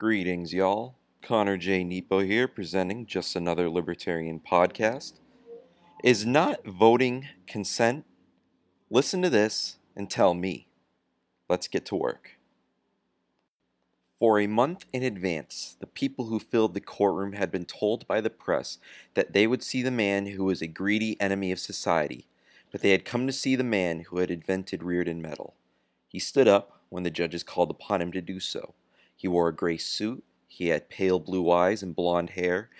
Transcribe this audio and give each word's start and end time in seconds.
Greetings, 0.00 0.54
y'all. 0.54 0.94
Connor 1.22 1.56
J. 1.56 1.82
Nepo 1.82 2.20
here, 2.20 2.46
presenting 2.46 3.04
just 3.04 3.34
another 3.34 3.68
libertarian 3.68 4.38
podcast. 4.38 5.14
Is 6.04 6.24
not 6.24 6.64
voting 6.64 7.26
consent? 7.48 8.04
Listen 8.90 9.22
to 9.22 9.28
this 9.28 9.78
and 9.96 10.08
tell 10.08 10.34
me. 10.34 10.68
Let's 11.48 11.66
get 11.66 11.84
to 11.86 11.96
work. 11.96 12.38
For 14.20 14.38
a 14.38 14.46
month 14.46 14.84
in 14.92 15.02
advance, 15.02 15.76
the 15.80 15.88
people 15.88 16.26
who 16.26 16.38
filled 16.38 16.74
the 16.74 16.80
courtroom 16.80 17.32
had 17.32 17.50
been 17.50 17.64
told 17.64 18.06
by 18.06 18.20
the 18.20 18.30
press 18.30 18.78
that 19.14 19.32
they 19.32 19.48
would 19.48 19.64
see 19.64 19.82
the 19.82 19.90
man 19.90 20.26
who 20.26 20.44
was 20.44 20.62
a 20.62 20.68
greedy 20.68 21.20
enemy 21.20 21.50
of 21.50 21.58
society, 21.58 22.28
but 22.70 22.82
they 22.82 22.90
had 22.90 23.04
come 23.04 23.26
to 23.26 23.32
see 23.32 23.56
the 23.56 23.64
man 23.64 24.04
who 24.08 24.18
had 24.18 24.30
invented 24.30 24.82
Rearden 24.82 25.20
metal. 25.20 25.56
He 26.06 26.20
stood 26.20 26.46
up 26.46 26.82
when 26.88 27.02
the 27.02 27.10
judges 27.10 27.42
called 27.42 27.72
upon 27.72 28.00
him 28.00 28.12
to 28.12 28.20
do 28.20 28.38
so. 28.38 28.74
He 29.18 29.26
wore 29.26 29.48
a 29.48 29.54
gray 29.54 29.76
suit. 29.76 30.22
He 30.46 30.68
had 30.68 30.88
pale 30.88 31.18
blue 31.18 31.50
eyes 31.50 31.82
and 31.82 31.94
blond 31.94 32.30
hair. 32.30 32.70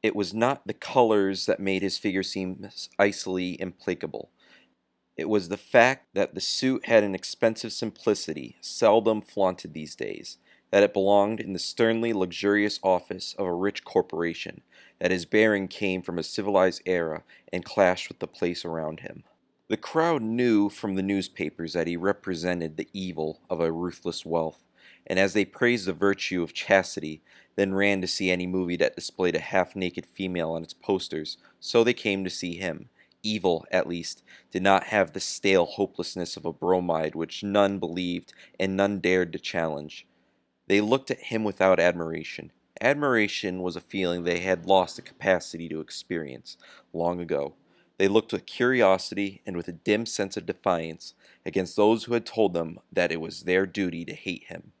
It 0.00 0.14
was 0.14 0.32
not 0.32 0.64
the 0.64 0.74
colors 0.74 1.46
that 1.46 1.58
made 1.58 1.82
his 1.82 1.98
figure 1.98 2.22
seem 2.22 2.68
icily 3.00 3.60
implacable. 3.60 4.30
It 5.16 5.28
was 5.28 5.48
the 5.48 5.56
fact 5.56 6.14
that 6.14 6.34
the 6.34 6.40
suit 6.40 6.86
had 6.86 7.02
an 7.02 7.16
expensive 7.16 7.72
simplicity, 7.72 8.56
seldom 8.60 9.22
flaunted 9.22 9.74
these 9.74 9.96
days, 9.96 10.38
that 10.70 10.84
it 10.84 10.94
belonged 10.94 11.40
in 11.40 11.52
the 11.52 11.58
sternly 11.58 12.12
luxurious 12.12 12.78
office 12.82 13.34
of 13.36 13.46
a 13.46 13.52
rich 13.52 13.84
corporation, 13.84 14.62
that 15.00 15.10
his 15.10 15.26
bearing 15.26 15.66
came 15.66 16.00
from 16.00 16.16
a 16.16 16.22
civilized 16.22 16.82
era 16.86 17.24
and 17.52 17.64
clashed 17.64 18.08
with 18.08 18.20
the 18.20 18.28
place 18.28 18.64
around 18.64 19.00
him. 19.00 19.24
The 19.68 19.76
crowd 19.76 20.22
knew 20.22 20.68
from 20.68 20.94
the 20.94 21.02
newspapers 21.02 21.72
that 21.72 21.88
he 21.88 21.96
represented 21.96 22.76
the 22.76 22.88
evil 22.92 23.40
of 23.50 23.60
a 23.60 23.72
ruthless 23.72 24.24
wealth, 24.24 24.62
and 25.06 25.18
as 25.18 25.32
they 25.32 25.44
praised 25.44 25.86
the 25.86 25.92
virtue 25.92 26.42
of 26.42 26.54
chastity, 26.54 27.22
then 27.56 27.74
ran 27.74 28.00
to 28.00 28.06
see 28.06 28.30
any 28.30 28.46
movie 28.46 28.76
that 28.76 28.96
displayed 28.96 29.36
a 29.36 29.40
half 29.40 29.76
naked 29.76 30.06
female 30.06 30.52
on 30.52 30.62
its 30.62 30.74
posters, 30.74 31.36
so 31.60 31.84
they 31.84 31.92
came 31.92 32.24
to 32.24 32.30
see 32.30 32.56
him. 32.56 32.88
Evil, 33.22 33.64
at 33.70 33.86
least, 33.86 34.22
did 34.50 34.62
not 34.62 34.84
have 34.84 35.12
the 35.12 35.20
stale 35.20 35.66
hopelessness 35.66 36.36
of 36.36 36.44
a 36.44 36.52
bromide 36.52 37.14
which 37.14 37.44
none 37.44 37.78
believed 37.78 38.32
and 38.58 38.76
none 38.76 38.98
dared 38.98 39.32
to 39.32 39.38
challenge. 39.38 40.06
They 40.66 40.80
looked 40.80 41.10
at 41.10 41.24
him 41.24 41.44
without 41.44 41.78
admiration. 41.78 42.50
Admiration 42.80 43.62
was 43.62 43.76
a 43.76 43.80
feeling 43.80 44.24
they 44.24 44.40
had 44.40 44.66
lost 44.66 44.96
the 44.96 45.02
capacity 45.02 45.68
to 45.68 45.80
experience 45.80 46.56
long 46.92 47.20
ago. 47.20 47.54
They 47.98 48.08
looked 48.08 48.32
with 48.32 48.46
curiosity 48.46 49.42
and 49.46 49.56
with 49.56 49.68
a 49.68 49.72
dim 49.72 50.06
sense 50.06 50.36
of 50.36 50.46
defiance 50.46 51.14
against 51.46 51.76
those 51.76 52.04
who 52.04 52.14
had 52.14 52.26
told 52.26 52.54
them 52.54 52.80
that 52.90 53.12
it 53.12 53.20
was 53.20 53.42
their 53.42 53.66
duty 53.66 54.04
to 54.04 54.14
hate 54.14 54.44
him. 54.44 54.72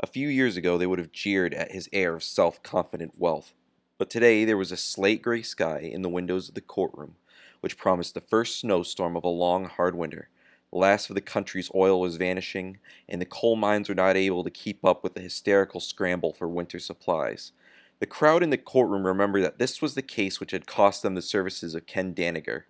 A 0.00 0.08
few 0.08 0.28
years 0.28 0.56
ago, 0.56 0.76
they 0.76 0.86
would 0.86 0.98
have 0.98 1.12
jeered 1.12 1.54
at 1.54 1.70
his 1.70 1.88
air 1.92 2.16
of 2.16 2.24
self 2.24 2.62
confident 2.62 3.12
wealth. 3.16 3.54
But 3.96 4.10
today, 4.10 4.44
there 4.44 4.56
was 4.56 4.72
a 4.72 4.76
slate 4.76 5.22
gray 5.22 5.42
sky 5.42 5.78
in 5.78 6.02
the 6.02 6.08
windows 6.08 6.48
of 6.48 6.56
the 6.56 6.60
courtroom, 6.60 7.14
which 7.60 7.78
promised 7.78 8.14
the 8.14 8.20
first 8.20 8.58
snowstorm 8.58 9.16
of 9.16 9.22
a 9.22 9.28
long, 9.28 9.66
hard 9.66 9.94
winter. 9.94 10.30
The 10.72 10.78
last 10.78 11.08
of 11.08 11.14
the 11.14 11.20
country's 11.20 11.70
oil 11.72 12.00
was 12.00 12.16
vanishing, 12.16 12.78
and 13.08 13.20
the 13.20 13.26
coal 13.26 13.54
mines 13.54 13.88
were 13.88 13.94
not 13.94 14.16
able 14.16 14.42
to 14.42 14.50
keep 14.50 14.84
up 14.84 15.04
with 15.04 15.14
the 15.14 15.20
hysterical 15.20 15.78
scramble 15.78 16.32
for 16.32 16.48
winter 16.48 16.80
supplies. 16.80 17.52
The 18.00 18.06
crowd 18.06 18.42
in 18.42 18.50
the 18.50 18.58
courtroom 18.58 19.06
remembered 19.06 19.44
that 19.44 19.58
this 19.58 19.80
was 19.80 19.94
the 19.94 20.02
case 20.02 20.40
which 20.40 20.50
had 20.50 20.66
cost 20.66 21.02
them 21.02 21.14
the 21.14 21.22
services 21.22 21.76
of 21.76 21.86
Ken 21.86 22.12
Danagger. 22.12 22.64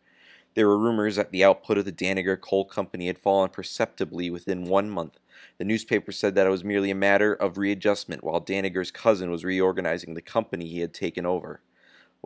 There 0.54 0.68
were 0.68 0.78
rumors 0.78 1.16
that 1.16 1.32
the 1.32 1.42
output 1.42 1.78
of 1.78 1.86
the 1.86 1.92
Danagger 1.92 2.38
Coal 2.38 2.66
Company 2.66 3.06
had 3.06 3.18
fallen 3.18 3.48
perceptibly 3.48 4.30
within 4.30 4.66
one 4.66 4.90
month, 4.90 5.18
the 5.58 5.64
newspaper 5.64 6.12
said 6.12 6.34
that 6.34 6.46
it 6.46 6.50
was 6.50 6.64
merely 6.64 6.90
a 6.90 6.94
matter 6.94 7.34
of 7.34 7.58
readjustment 7.58 8.24
while 8.24 8.40
Danagger's 8.40 8.90
cousin 8.90 9.30
was 9.30 9.44
reorganizing 9.44 10.14
the 10.14 10.22
company 10.22 10.66
he 10.66 10.80
had 10.80 10.94
taken 10.94 11.26
over. 11.26 11.60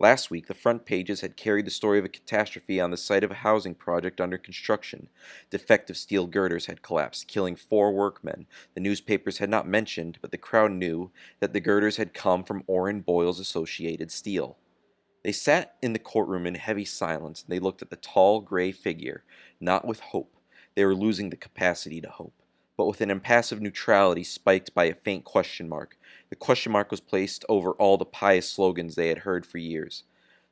Last 0.00 0.30
week, 0.30 0.46
the 0.46 0.54
front 0.54 0.84
pages 0.84 1.22
had 1.22 1.36
carried 1.36 1.66
the 1.66 1.72
story 1.72 1.98
of 1.98 2.04
a 2.04 2.08
catastrophe 2.08 2.80
on 2.80 2.92
the 2.92 2.96
site 2.96 3.24
of 3.24 3.32
a 3.32 3.42
housing 3.42 3.74
project 3.74 4.20
under 4.20 4.38
construction. 4.38 5.08
Defective 5.50 5.96
steel 5.96 6.28
girders 6.28 6.66
had 6.66 6.82
collapsed, 6.82 7.26
killing 7.26 7.56
four 7.56 7.90
workmen. 7.90 8.46
The 8.74 8.80
newspapers 8.80 9.38
had 9.38 9.50
not 9.50 9.66
mentioned, 9.66 10.18
but 10.20 10.30
the 10.30 10.38
crowd 10.38 10.70
knew, 10.70 11.10
that 11.40 11.52
the 11.52 11.58
girders 11.58 11.96
had 11.96 12.14
come 12.14 12.44
from 12.44 12.62
Orrin 12.68 13.00
Boyle's 13.00 13.40
Associated 13.40 14.12
Steel. 14.12 14.56
They 15.24 15.32
sat 15.32 15.74
in 15.82 15.94
the 15.94 15.98
courtroom 15.98 16.46
in 16.46 16.54
heavy 16.54 16.84
silence, 16.84 17.42
and 17.42 17.50
they 17.52 17.58
looked 17.58 17.82
at 17.82 17.90
the 17.90 17.96
tall, 17.96 18.40
gray 18.40 18.70
figure, 18.70 19.24
not 19.60 19.84
with 19.84 19.98
hope. 19.98 20.36
They 20.76 20.84
were 20.84 20.94
losing 20.94 21.30
the 21.30 21.36
capacity 21.36 22.00
to 22.02 22.08
hope 22.08 22.37
but 22.78 22.86
with 22.86 23.00
an 23.00 23.10
impassive 23.10 23.60
neutrality 23.60 24.22
spiked 24.22 24.72
by 24.72 24.84
a 24.84 24.94
faint 24.94 25.24
question 25.24 25.68
mark. 25.68 25.98
The 26.30 26.36
question 26.36 26.70
mark 26.70 26.92
was 26.92 27.00
placed 27.00 27.44
over 27.48 27.72
all 27.72 27.98
the 27.98 28.04
pious 28.04 28.48
slogans 28.48 28.94
they 28.94 29.08
had 29.08 29.18
heard 29.18 29.44
for 29.44 29.58
years. 29.58 30.04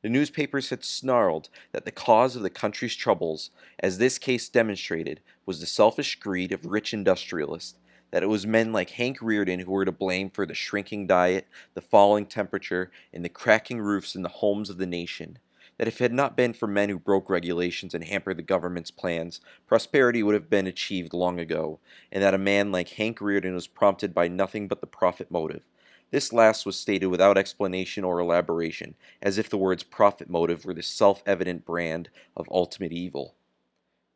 The 0.03 0.09
newspapers 0.09 0.71
had 0.71 0.85
snarled 0.85 1.49
that 1.71 1.85
the 1.85 1.93
cause 1.93 2.35
of 2.35 2.43
the 2.43 2.51
country's 2.51 2.97
troubles, 2.97 3.51
as 3.79 3.99
this 3.99 4.19
case 4.19 4.49
demonstrated, 4.49 5.21
was 5.47 5.61
the 5.61 5.67
selfish 5.67 6.19
greed 6.19 6.51
of 6.51 6.67
rich 6.67 6.93
industrialists, 6.93 7.79
that 8.11 8.25
it 8.25 8.29
was 8.29 8.45
men 8.45 8.73
like 8.73 8.91
Hank 8.91 9.21
Rearden 9.21 9.63
who 9.63 9.71
were 9.71 9.85
to 9.85 9.93
blame 9.93 10.29
for 10.29 10.47
the 10.47 10.55
shrinking 10.55 11.07
diet, 11.07 11.47
the 11.75 11.81
falling 11.81 12.27
temperature, 12.27 12.91
and 13.13 13.25
the 13.25 13.29
cracking 13.29 13.81
roofs 13.81 14.17
in 14.17 14.23
the 14.23 14.29
homes 14.29 14.69
of 14.69 14.79
the 14.79 14.87
nation, 14.87 15.39
that 15.79 15.89
if 15.89 16.01
it 16.01 16.05
had 16.05 16.13
not 16.13 16.37
been 16.37 16.53
for 16.53 16.67
men 16.67 16.89
who 16.89 16.99
broke 16.99 17.29
regulations 17.29 17.95
and 17.95 18.05
hampered 18.05 18.37
the 18.37 18.43
government's 18.43 18.91
plans, 18.91 19.41
prosperity 19.67 20.23
would 20.23 20.35
have 20.35 20.51
been 20.51 20.67
achieved 20.67 21.13
long 21.13 21.39
ago, 21.39 21.79
and 22.11 22.23
that 22.23 22.35
a 22.35 22.39
man 22.39 22.73
like 22.73 22.91
Hank 22.91 23.19
Rearden 23.19 23.55
was 23.55 23.67
prompted 23.67 24.15
by 24.15 24.29
nothing 24.29 24.69
but 24.69 24.81
the 24.81 24.87
profit 24.87 25.31
motive. 25.31 25.63
This 26.11 26.33
last 26.33 26.65
was 26.65 26.79
stated 26.79 27.07
without 27.07 27.37
explanation 27.37 28.05
or 28.05 28.21
elaboration, 28.21 28.95
as 29.21 29.39
if 29.39 29.51
the 29.51 29.59
words 29.59 29.83
profit 29.83 30.31
motive 30.31 30.65
were 30.65 30.75
the 30.75 30.83
self 30.83 31.23
evident 31.27 31.65
brand 31.65 32.09
of 32.37 32.49
ultimate 32.51 32.93
evil. 32.93 33.35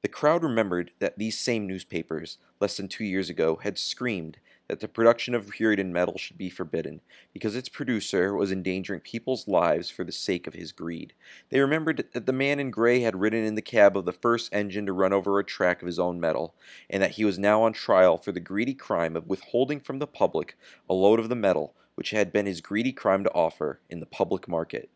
The 0.03 0.09
crowd 0.09 0.43
remembered 0.43 0.93
that 0.99 1.19
these 1.19 1.39
same 1.39 1.67
newspapers, 1.67 2.39
less 2.61 2.77
than 2.77 2.89
two 2.89 3.05
years 3.05 3.29
ago, 3.29 3.57
had 3.57 3.79
screamed 3.79 4.39
that 4.71 4.79
the 4.79 4.87
production 4.87 5.35
of 5.35 5.47
Rearden 5.47 5.91
metal 5.91 6.17
should 6.17 6.39
be 6.39 6.49
forbidden, 6.49 7.01
because 7.33 7.57
its 7.57 7.69
producer 7.69 8.35
was 8.35 8.53
endangering 8.53 9.01
people's 9.01 9.49
lives 9.49 9.91
for 9.91 10.05
the 10.05 10.13
sake 10.13 10.47
of 10.47 10.55
his 10.55 10.71
greed. 10.71 11.13
They 11.49 11.59
remembered 11.59 12.05
that 12.13 12.27
the 12.27 12.33
man 12.33 12.61
in 12.61 12.71
gray 12.71 13.01
had 13.01 13.21
ridden 13.21 13.45
in 13.45 13.57
the 13.57 13.63
cab 13.63 13.97
of 13.97 14.05
the 14.05 14.13
first 14.13 14.55
engine 14.55 14.87
to 14.87 14.93
run 14.93 15.13
over 15.13 15.41
a 15.41 15.45
track 15.45 15.83
of 15.83 15.87
his 15.87 15.99
own 15.99 16.21
metal, 16.21 16.55
and 16.89 17.03
that 17.03 17.13
he 17.13 17.25
was 17.25 17.37
now 17.37 17.63
on 17.63 17.73
trial 17.73 18.17
for 18.17 18.31
the 18.31 18.39
greedy 18.39 18.75
crime 18.75 19.17
of 19.17 19.27
withholding 19.27 19.81
from 19.81 19.99
the 19.99 20.07
public 20.07 20.57
a 20.89 20.95
load 20.95 21.19
of 21.19 21.29
the 21.29 21.35
metal 21.35 21.75
which 21.97 22.11
had 22.13 22.33
been 22.33 22.47
his 22.47 22.61
greedy 22.61 22.93
crime 22.93 23.25
to 23.25 23.35
offer 23.35 23.81
in 23.91 23.99
the 23.99 24.07
public 24.07 24.47
market. 24.47 24.89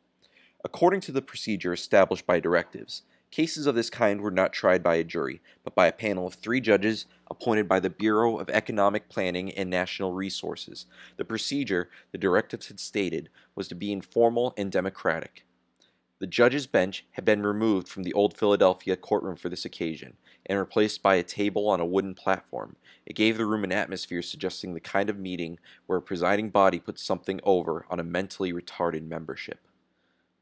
According 0.64 1.00
to 1.00 1.12
the 1.12 1.20
procedure 1.20 1.72
established 1.72 2.26
by 2.26 2.38
directives, 2.38 3.02
Cases 3.34 3.66
of 3.66 3.74
this 3.74 3.90
kind 3.90 4.20
were 4.20 4.30
not 4.30 4.52
tried 4.52 4.80
by 4.80 4.94
a 4.94 5.02
jury, 5.02 5.42
but 5.64 5.74
by 5.74 5.88
a 5.88 5.92
panel 5.92 6.24
of 6.24 6.34
three 6.34 6.60
judges 6.60 7.06
appointed 7.28 7.66
by 7.66 7.80
the 7.80 7.90
Bureau 7.90 8.38
of 8.38 8.48
Economic 8.48 9.08
Planning 9.08 9.50
and 9.50 9.68
National 9.68 10.12
Resources. 10.12 10.86
The 11.16 11.24
procedure, 11.24 11.90
the 12.12 12.18
directives 12.18 12.68
had 12.68 12.78
stated, 12.78 13.30
was 13.56 13.66
to 13.66 13.74
be 13.74 13.90
informal 13.90 14.54
and 14.56 14.70
democratic. 14.70 15.44
The 16.20 16.28
judges' 16.28 16.68
bench 16.68 17.06
had 17.10 17.24
been 17.24 17.42
removed 17.42 17.88
from 17.88 18.04
the 18.04 18.12
old 18.12 18.38
Philadelphia 18.38 18.94
courtroom 18.94 19.34
for 19.34 19.48
this 19.48 19.64
occasion 19.64 20.16
and 20.46 20.56
replaced 20.56 21.02
by 21.02 21.16
a 21.16 21.24
table 21.24 21.68
on 21.68 21.80
a 21.80 21.84
wooden 21.84 22.14
platform. 22.14 22.76
It 23.04 23.16
gave 23.16 23.36
the 23.36 23.46
room 23.46 23.64
an 23.64 23.72
atmosphere 23.72 24.22
suggesting 24.22 24.74
the 24.74 24.80
kind 24.80 25.10
of 25.10 25.18
meeting 25.18 25.58
where 25.86 25.98
a 25.98 26.02
presiding 26.02 26.50
body 26.50 26.78
puts 26.78 27.02
something 27.02 27.40
over 27.42 27.84
on 27.90 27.98
a 27.98 28.04
mentally 28.04 28.52
retarded 28.52 29.08
membership. 29.08 29.58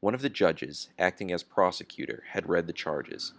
One 0.03 0.13
of 0.13 0.21
the 0.21 0.29
judges, 0.29 0.89
acting 0.99 1.31
as 1.31 1.43
prosecutor, 1.43 2.23
had 2.31 2.49
read 2.49 2.67
the 2.67 2.73
charges. 2.73 3.31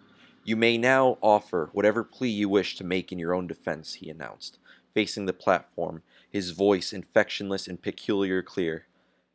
You 0.44 0.56
may 0.56 0.78
now 0.78 1.18
offer 1.20 1.68
whatever 1.74 2.02
plea 2.02 2.30
you 2.30 2.48
wish 2.48 2.74
to 2.76 2.84
make 2.84 3.12
in 3.12 3.18
your 3.18 3.34
own 3.34 3.46
defense, 3.46 3.96
he 3.96 4.08
announced, 4.08 4.56
facing 4.94 5.26
the 5.26 5.34
platform, 5.34 6.02
his 6.30 6.52
voice 6.52 6.94
infectionless 6.94 7.68
and 7.68 7.82
peculiar 7.82 8.42
clear. 8.42 8.86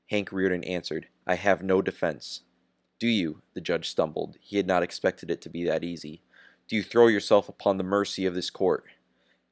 Hank 0.09 0.31
Rearden 0.31 0.67
answered, 0.67 1.05
I 1.27 1.35
have 1.35 1.61
no 1.61 1.83
defense. 1.83 2.41
Do 2.97 3.07
you? 3.07 3.43
The 3.53 3.61
judge 3.61 3.91
stumbled. 3.91 4.37
He 4.41 4.57
had 4.57 4.65
not 4.65 4.81
expected 4.81 5.29
it 5.29 5.39
to 5.43 5.51
be 5.51 5.63
that 5.65 5.83
easy. 5.83 6.23
Do 6.67 6.75
you 6.75 6.81
throw 6.81 7.05
yourself 7.05 7.47
upon 7.47 7.77
the 7.77 7.83
mercy 7.83 8.25
of 8.25 8.33
this 8.33 8.49
court? 8.49 8.85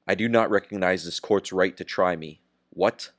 I 0.07 0.15
do 0.15 0.27
not 0.27 0.49
recognize 0.49 1.05
this 1.05 1.19
court's 1.19 1.53
right 1.53 1.77
to 1.77 1.83
try 1.83 2.15
me. 2.15 2.41
What? 2.71 3.11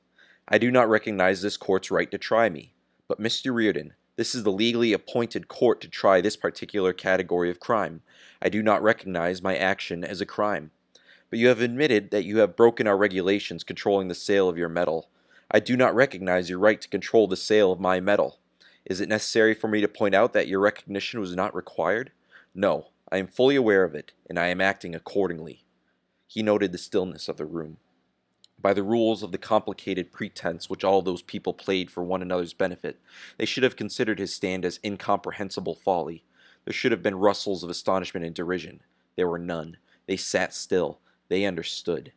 I 0.49 0.57
do 0.57 0.69
not 0.69 0.89
recognize 0.89 1.41
this 1.41 1.55
court's 1.55 1.89
right 1.89 2.11
to 2.11 2.17
try 2.17 2.49
me. 2.49 2.73
But, 3.07 3.21
Mr. 3.21 3.53
Rearden, 3.53 3.91
this 4.19 4.35
is 4.35 4.43
the 4.43 4.51
legally 4.51 4.91
appointed 4.91 5.47
court 5.47 5.79
to 5.79 5.87
try 5.87 6.19
this 6.19 6.35
particular 6.35 6.91
category 6.91 7.49
of 7.49 7.61
crime. 7.61 8.01
I 8.41 8.49
do 8.49 8.61
not 8.61 8.83
recognize 8.83 9.41
my 9.41 9.55
action 9.55 10.03
as 10.03 10.19
a 10.19 10.25
crime. 10.25 10.71
But 11.29 11.39
you 11.39 11.47
have 11.47 11.61
admitted 11.61 12.11
that 12.11 12.25
you 12.25 12.39
have 12.39 12.57
broken 12.57 12.85
our 12.85 12.97
regulations 12.97 13.63
controlling 13.63 14.09
the 14.09 14.13
sale 14.13 14.49
of 14.49 14.57
your 14.57 14.67
metal. 14.67 15.07
I 15.49 15.61
do 15.61 15.77
not 15.77 15.95
recognize 15.95 16.49
your 16.49 16.59
right 16.59 16.81
to 16.81 16.89
control 16.89 17.29
the 17.29 17.37
sale 17.37 17.71
of 17.71 17.79
my 17.79 18.01
metal. 18.01 18.39
Is 18.83 18.99
it 18.99 19.07
necessary 19.07 19.53
for 19.53 19.69
me 19.69 19.79
to 19.79 19.87
point 19.87 20.13
out 20.13 20.33
that 20.33 20.49
your 20.49 20.59
recognition 20.59 21.21
was 21.21 21.33
not 21.33 21.55
required? 21.55 22.11
No, 22.53 22.87
I 23.09 23.19
am 23.19 23.27
fully 23.27 23.55
aware 23.55 23.85
of 23.85 23.95
it, 23.95 24.11
and 24.29 24.37
I 24.37 24.47
am 24.47 24.59
acting 24.59 24.95
accordingly. 24.95 25.63
He 26.27 26.43
noted 26.43 26.73
the 26.73 26.77
stillness 26.77 27.29
of 27.29 27.37
the 27.37 27.45
room. 27.45 27.77
By 28.61 28.73
the 28.73 28.83
rules 28.83 29.23
of 29.23 29.31
the 29.31 29.37
complicated 29.37 30.11
pretense 30.11 30.69
which 30.69 30.83
all 30.83 31.01
those 31.01 31.21
people 31.21 31.53
played 31.53 31.89
for 31.89 32.03
one 32.03 32.21
another's 32.21 32.53
benefit, 32.53 32.99
they 33.37 33.45
should 33.45 33.63
have 33.63 33.75
considered 33.75 34.19
his 34.19 34.33
stand 34.33 34.65
as 34.65 34.79
incomprehensible 34.83 35.75
folly. 35.75 36.23
There 36.65 36.73
should 36.73 36.91
have 36.91 37.03
been 37.03 37.15
rustles 37.15 37.63
of 37.63 37.69
astonishment 37.69 38.25
and 38.25 38.35
derision. 38.35 38.81
There 39.15 39.27
were 39.27 39.39
none. 39.39 39.77
They 40.07 40.17
sat 40.17 40.53
still. 40.53 40.99
They 41.29 41.45
understood. 41.45 42.11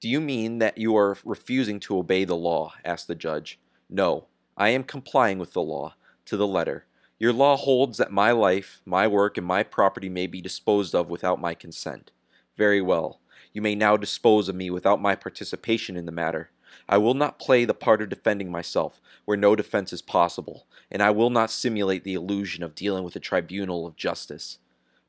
Do 0.00 0.08
you 0.08 0.20
mean 0.20 0.58
that 0.58 0.78
you 0.78 0.96
are 0.96 1.16
refusing 1.24 1.80
to 1.80 1.98
obey 1.98 2.24
the 2.24 2.36
law? 2.36 2.74
asked 2.84 3.08
the 3.08 3.14
judge. 3.14 3.58
No, 3.90 4.26
I 4.56 4.68
am 4.70 4.84
complying 4.84 5.38
with 5.38 5.52
the 5.52 5.62
law, 5.62 5.94
to 6.26 6.36
the 6.36 6.46
letter. 6.46 6.86
Your 7.18 7.32
law 7.32 7.56
holds 7.56 7.98
that 7.98 8.12
my 8.12 8.30
life, 8.30 8.80
my 8.84 9.08
work, 9.08 9.36
and 9.38 9.46
my 9.46 9.64
property 9.64 10.08
may 10.08 10.28
be 10.28 10.40
disposed 10.40 10.94
of 10.94 11.10
without 11.10 11.40
my 11.40 11.54
consent. 11.54 12.12
Very 12.56 12.80
well. 12.80 13.20
You 13.52 13.62
may 13.62 13.74
now 13.74 13.96
dispose 13.96 14.48
of 14.48 14.54
me 14.54 14.70
without 14.70 15.00
my 15.00 15.14
participation 15.14 15.96
in 15.96 16.06
the 16.06 16.12
matter. 16.12 16.50
I 16.88 16.98
will 16.98 17.14
not 17.14 17.38
play 17.38 17.64
the 17.64 17.74
part 17.74 18.02
of 18.02 18.08
defending 18.08 18.50
myself 18.50 19.00
where 19.24 19.36
no 19.36 19.56
defense 19.56 19.92
is 19.92 20.02
possible, 20.02 20.66
and 20.90 21.02
I 21.02 21.10
will 21.10 21.30
not 21.30 21.50
simulate 21.50 22.04
the 22.04 22.14
illusion 22.14 22.62
of 22.62 22.74
dealing 22.74 23.04
with 23.04 23.16
a 23.16 23.20
tribunal 23.20 23.86
of 23.86 23.96
justice. 23.96 24.58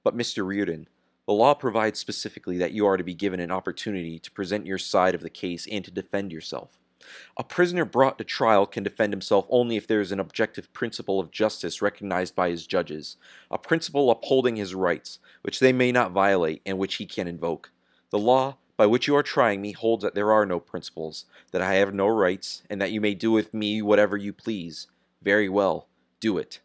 But, 0.03 0.15
Mr. 0.15 0.45
Rearden, 0.45 0.87
the 1.25 1.33
law 1.33 1.53
provides 1.53 1.99
specifically 1.99 2.57
that 2.57 2.71
you 2.71 2.85
are 2.85 2.97
to 2.97 3.03
be 3.03 3.13
given 3.13 3.39
an 3.39 3.51
opportunity 3.51 4.19
to 4.19 4.31
present 4.31 4.65
your 4.65 4.77
side 4.77 5.15
of 5.15 5.21
the 5.21 5.29
case 5.29 5.67
and 5.71 5.85
to 5.85 5.91
defend 5.91 6.31
yourself. 6.31 6.79
A 7.37 7.43
prisoner 7.43 7.85
brought 7.85 8.17
to 8.17 8.23
trial 8.23 8.65
can 8.65 8.83
defend 8.83 9.13
himself 9.13 9.45
only 9.49 9.77
if 9.77 9.87
there 9.87 10.01
is 10.01 10.11
an 10.11 10.19
objective 10.19 10.71
principle 10.73 11.19
of 11.19 11.31
justice 11.31 11.81
recognized 11.81 12.35
by 12.35 12.49
his 12.49 12.67
judges, 12.67 13.15
a 13.49 13.57
principle 13.57 14.11
upholding 14.11 14.55
his 14.55 14.75
rights, 14.75 15.19
which 15.41 15.59
they 15.59 15.71
may 15.71 15.91
not 15.91 16.11
violate 16.11 16.61
and 16.65 16.77
which 16.77 16.95
he 16.95 17.05
can 17.05 17.27
invoke. 17.27 17.71
The 18.11 18.19
law 18.19 18.57
by 18.75 18.85
which 18.85 19.07
you 19.07 19.15
are 19.15 19.23
trying 19.23 19.61
me 19.61 19.73
holds 19.73 20.03
that 20.03 20.15
there 20.15 20.31
are 20.31 20.45
no 20.45 20.59
principles, 20.59 21.25
that 21.51 21.61
I 21.61 21.73
have 21.75 21.93
no 21.93 22.07
rights, 22.07 22.63
and 22.69 22.81
that 22.81 22.91
you 22.91 23.01
may 23.01 23.13
do 23.13 23.31
with 23.31 23.53
me 23.53 23.81
whatever 23.81 24.15
you 24.15 24.31
please. 24.31 24.87
Very 25.21 25.49
well, 25.49 25.89
do 26.21 26.37
it. 26.37 26.59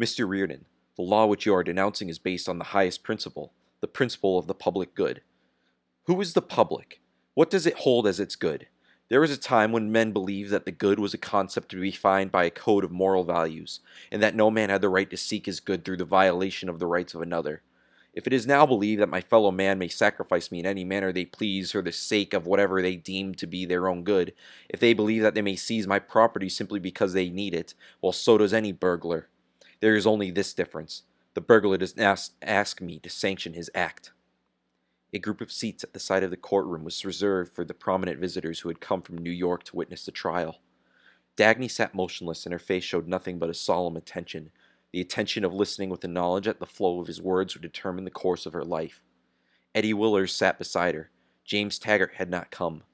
Mr. 0.00 0.26
Rearden, 0.26 0.64
the 0.96 1.02
law 1.02 1.26
which 1.26 1.44
you 1.44 1.54
are 1.54 1.62
denouncing 1.62 2.08
is 2.08 2.18
based 2.18 2.48
on 2.48 2.58
the 2.58 2.64
highest 2.64 3.02
principle, 3.02 3.52
the 3.80 3.86
principle 3.86 4.38
of 4.38 4.46
the 4.46 4.54
public 4.54 4.94
good. 4.94 5.20
Who 6.06 6.20
is 6.20 6.32
the 6.32 6.42
public? 6.42 7.00
What 7.34 7.50
does 7.50 7.66
it 7.66 7.78
hold 7.80 8.06
as 8.06 8.18
its 8.18 8.36
good? 8.36 8.66
There 9.10 9.20
was 9.20 9.30
a 9.30 9.36
time 9.36 9.70
when 9.70 9.92
men 9.92 10.12
believed 10.12 10.50
that 10.50 10.64
the 10.64 10.72
good 10.72 10.98
was 10.98 11.12
a 11.12 11.18
concept 11.18 11.68
to 11.70 11.80
be 11.80 11.90
defined 11.90 12.32
by 12.32 12.44
a 12.44 12.50
code 12.50 12.84
of 12.84 12.90
moral 12.90 13.24
values, 13.24 13.80
and 14.10 14.22
that 14.22 14.34
no 14.34 14.50
man 14.50 14.70
had 14.70 14.80
the 14.80 14.88
right 14.88 15.10
to 15.10 15.16
seek 15.16 15.44
his 15.46 15.60
good 15.60 15.84
through 15.84 15.98
the 15.98 16.04
violation 16.04 16.68
of 16.70 16.78
the 16.78 16.86
rights 16.86 17.14
of 17.14 17.20
another. 17.20 17.62
If 18.14 18.28
it 18.28 18.32
is 18.32 18.46
now 18.46 18.64
believed 18.64 19.02
that 19.02 19.08
my 19.08 19.20
fellow 19.20 19.50
man 19.50 19.78
may 19.78 19.88
sacrifice 19.88 20.52
me 20.52 20.60
in 20.60 20.66
any 20.66 20.84
manner 20.84 21.12
they 21.12 21.24
please 21.24 21.72
for 21.72 21.82
the 21.82 21.90
sake 21.90 22.32
of 22.32 22.46
whatever 22.46 22.80
they 22.80 22.94
deem 22.94 23.34
to 23.34 23.46
be 23.46 23.66
their 23.66 23.88
own 23.88 24.04
good, 24.04 24.32
if 24.68 24.78
they 24.78 24.94
believe 24.94 25.22
that 25.22 25.34
they 25.34 25.42
may 25.42 25.56
seize 25.56 25.88
my 25.88 25.98
property 25.98 26.48
simply 26.48 26.78
because 26.78 27.12
they 27.12 27.28
need 27.28 27.54
it, 27.54 27.74
well, 28.00 28.12
so 28.12 28.38
does 28.38 28.54
any 28.54 28.70
burglar. 28.70 29.28
There 29.80 29.96
is 29.96 30.06
only 30.06 30.30
this 30.30 30.54
difference. 30.54 31.02
The 31.34 31.40
burglar 31.40 31.76
does 31.76 31.96
not 31.96 32.30
ask 32.40 32.80
me 32.80 33.00
to 33.00 33.10
sanction 33.10 33.54
his 33.54 33.68
act. 33.74 34.12
A 35.12 35.18
group 35.18 35.40
of 35.40 35.50
seats 35.50 35.82
at 35.82 35.92
the 35.92 36.00
side 36.00 36.22
of 36.22 36.30
the 36.30 36.36
courtroom 36.36 36.84
was 36.84 37.04
reserved 37.04 37.52
for 37.52 37.64
the 37.64 37.74
prominent 37.74 38.20
visitors 38.20 38.60
who 38.60 38.68
had 38.68 38.80
come 38.80 39.02
from 39.02 39.18
New 39.18 39.30
York 39.30 39.64
to 39.64 39.76
witness 39.76 40.06
the 40.06 40.12
trial. 40.12 40.58
Dagny 41.36 41.68
sat 41.68 41.94
motionless, 41.94 42.46
and 42.46 42.52
her 42.52 42.60
face 42.60 42.84
showed 42.84 43.08
nothing 43.08 43.40
but 43.40 43.50
a 43.50 43.54
solemn 43.54 43.96
attention, 43.96 44.50
the 44.94 45.00
attention 45.00 45.44
of 45.44 45.52
listening 45.52 45.90
with 45.90 46.02
the 46.02 46.06
knowledge 46.06 46.44
that 46.44 46.60
the 46.60 46.66
flow 46.66 47.00
of 47.00 47.08
his 47.08 47.20
words 47.20 47.52
would 47.52 47.62
determine 47.62 48.04
the 48.04 48.12
course 48.12 48.46
of 48.46 48.52
her 48.52 48.62
life. 48.62 49.02
Eddie 49.74 49.92
Willers 49.92 50.32
sat 50.32 50.56
beside 50.56 50.94
her. 50.94 51.10
James 51.44 51.80
Taggart 51.80 52.12
had 52.14 52.30
not 52.30 52.52
come. 52.52 52.84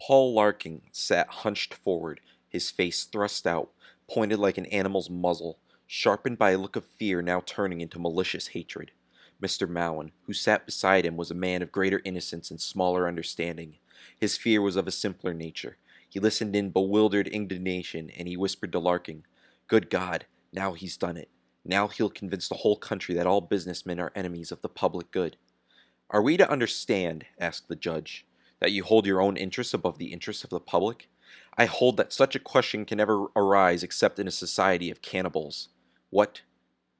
Paul 0.00 0.32
Larkin 0.32 0.80
sat 0.92 1.28
hunched 1.28 1.74
forward, 1.74 2.22
his 2.48 2.70
face 2.70 3.04
thrust 3.04 3.46
out, 3.46 3.68
pointed 4.08 4.38
like 4.38 4.56
an 4.56 4.64
animal's 4.66 5.10
muzzle, 5.10 5.58
sharpened 5.86 6.38
by 6.38 6.52
a 6.52 6.58
look 6.58 6.74
of 6.74 6.86
fear 6.86 7.20
now 7.20 7.42
turning 7.44 7.82
into 7.82 7.98
malicious 7.98 8.46
hatred. 8.46 8.90
Mr. 9.42 9.68
Mowen, 9.68 10.12
who 10.22 10.32
sat 10.32 10.64
beside 10.64 11.04
him, 11.04 11.18
was 11.18 11.30
a 11.30 11.34
man 11.34 11.60
of 11.60 11.70
greater 11.70 12.00
innocence 12.02 12.50
and 12.50 12.62
smaller 12.62 13.06
understanding. 13.06 13.76
His 14.18 14.38
fear 14.38 14.62
was 14.62 14.74
of 14.74 14.88
a 14.88 14.90
simpler 14.90 15.34
nature. 15.34 15.76
He 16.08 16.18
listened 16.18 16.56
in 16.56 16.70
bewildered 16.70 17.28
indignation, 17.28 18.08
and 18.16 18.26
he 18.26 18.38
whispered 18.38 18.72
to 18.72 18.78
Larkin, 18.78 19.24
Good 19.68 19.90
God, 19.90 20.24
now 20.52 20.72
he's 20.72 20.96
done 20.96 21.16
it. 21.16 21.28
Now 21.64 21.88
he'll 21.88 22.10
convince 22.10 22.48
the 22.48 22.56
whole 22.56 22.76
country 22.76 23.14
that 23.14 23.26
all 23.26 23.40
businessmen 23.40 24.00
are 24.00 24.12
enemies 24.14 24.50
of 24.50 24.62
the 24.62 24.68
public 24.68 25.10
good. 25.10 25.36
Are 26.08 26.22
we 26.22 26.36
to 26.36 26.50
understand, 26.50 27.26
asked 27.38 27.68
the 27.68 27.76
judge, 27.76 28.26
that 28.60 28.72
you 28.72 28.82
hold 28.82 29.06
your 29.06 29.20
own 29.20 29.36
interests 29.36 29.74
above 29.74 29.98
the 29.98 30.12
interests 30.12 30.42
of 30.42 30.50
the 30.50 30.60
public? 30.60 31.08
I 31.56 31.66
hold 31.66 31.96
that 31.96 32.12
such 32.12 32.34
a 32.34 32.40
question 32.40 32.84
can 32.84 32.98
never 32.98 33.26
arise 33.36 33.82
except 33.82 34.18
in 34.18 34.26
a 34.26 34.32
society 34.32 34.90
of 34.90 35.02
cannibals. 35.02 35.68
What 36.10 36.42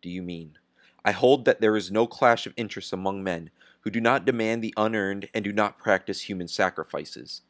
do 0.02 0.08
you 0.08 0.22
mean? 0.22 0.58
I 1.04 1.12
hold 1.12 1.44
that 1.46 1.60
there 1.60 1.76
is 1.76 1.90
no 1.90 2.06
clash 2.06 2.46
of 2.46 2.54
interests 2.56 2.92
among 2.92 3.24
men 3.24 3.50
who 3.80 3.90
do 3.90 4.00
not 4.00 4.24
demand 4.24 4.62
the 4.62 4.74
unearned 4.76 5.28
and 5.32 5.42
do 5.42 5.52
not 5.52 5.78
practice 5.78 6.22
human 6.22 6.46
sacrifices. 6.46 7.42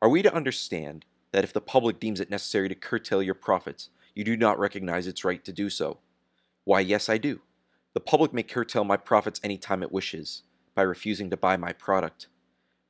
Are 0.00 0.08
we 0.08 0.22
to 0.22 0.34
understand 0.34 1.04
that 1.32 1.44
if 1.44 1.52
the 1.52 1.60
public 1.60 1.98
deems 1.98 2.20
it 2.20 2.30
necessary 2.30 2.68
to 2.68 2.74
curtail 2.74 3.22
your 3.22 3.34
profits, 3.34 3.88
you 4.14 4.24
do 4.24 4.36
not 4.36 4.58
recognize 4.58 5.06
its 5.06 5.24
right 5.24 5.44
to 5.44 5.52
do 5.52 5.70
so. 5.70 5.98
Why, 6.64 6.80
yes, 6.80 7.08
I 7.08 7.18
do. 7.18 7.40
The 7.94 8.00
public 8.00 8.32
may 8.32 8.42
curtail 8.42 8.84
my 8.84 8.96
profits 8.96 9.40
any 9.42 9.58
time 9.58 9.82
it 9.82 9.92
wishes 9.92 10.42
by 10.74 10.82
refusing 10.82 11.30
to 11.30 11.36
buy 11.36 11.56
my 11.56 11.72
product. 11.72 12.28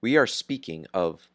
We 0.01 0.17
are 0.17 0.27
speaking 0.27 0.87
of 0.93 1.29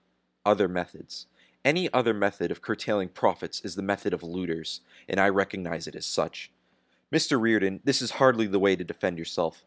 other 0.45 0.67
methods. 0.67 1.27
Any 1.65 1.91
other 1.91 2.13
method 2.13 2.51
of 2.51 2.61
curtailing 2.61 3.09
profits 3.09 3.61
is 3.61 3.75
the 3.75 3.81
method 3.81 4.13
of 4.13 4.23
looters, 4.23 4.81
and 5.09 5.19
I 5.19 5.27
recognize 5.29 5.87
it 5.87 5.95
as 5.95 6.05
such. 6.05 6.51
Mr. 7.13 7.39
Rearden, 7.39 7.81
this 7.83 8.01
is 8.01 8.11
hardly 8.11 8.47
the 8.47 8.59
way 8.59 8.75
to 8.75 8.83
defend 8.83 9.17
yourself. 9.17 9.65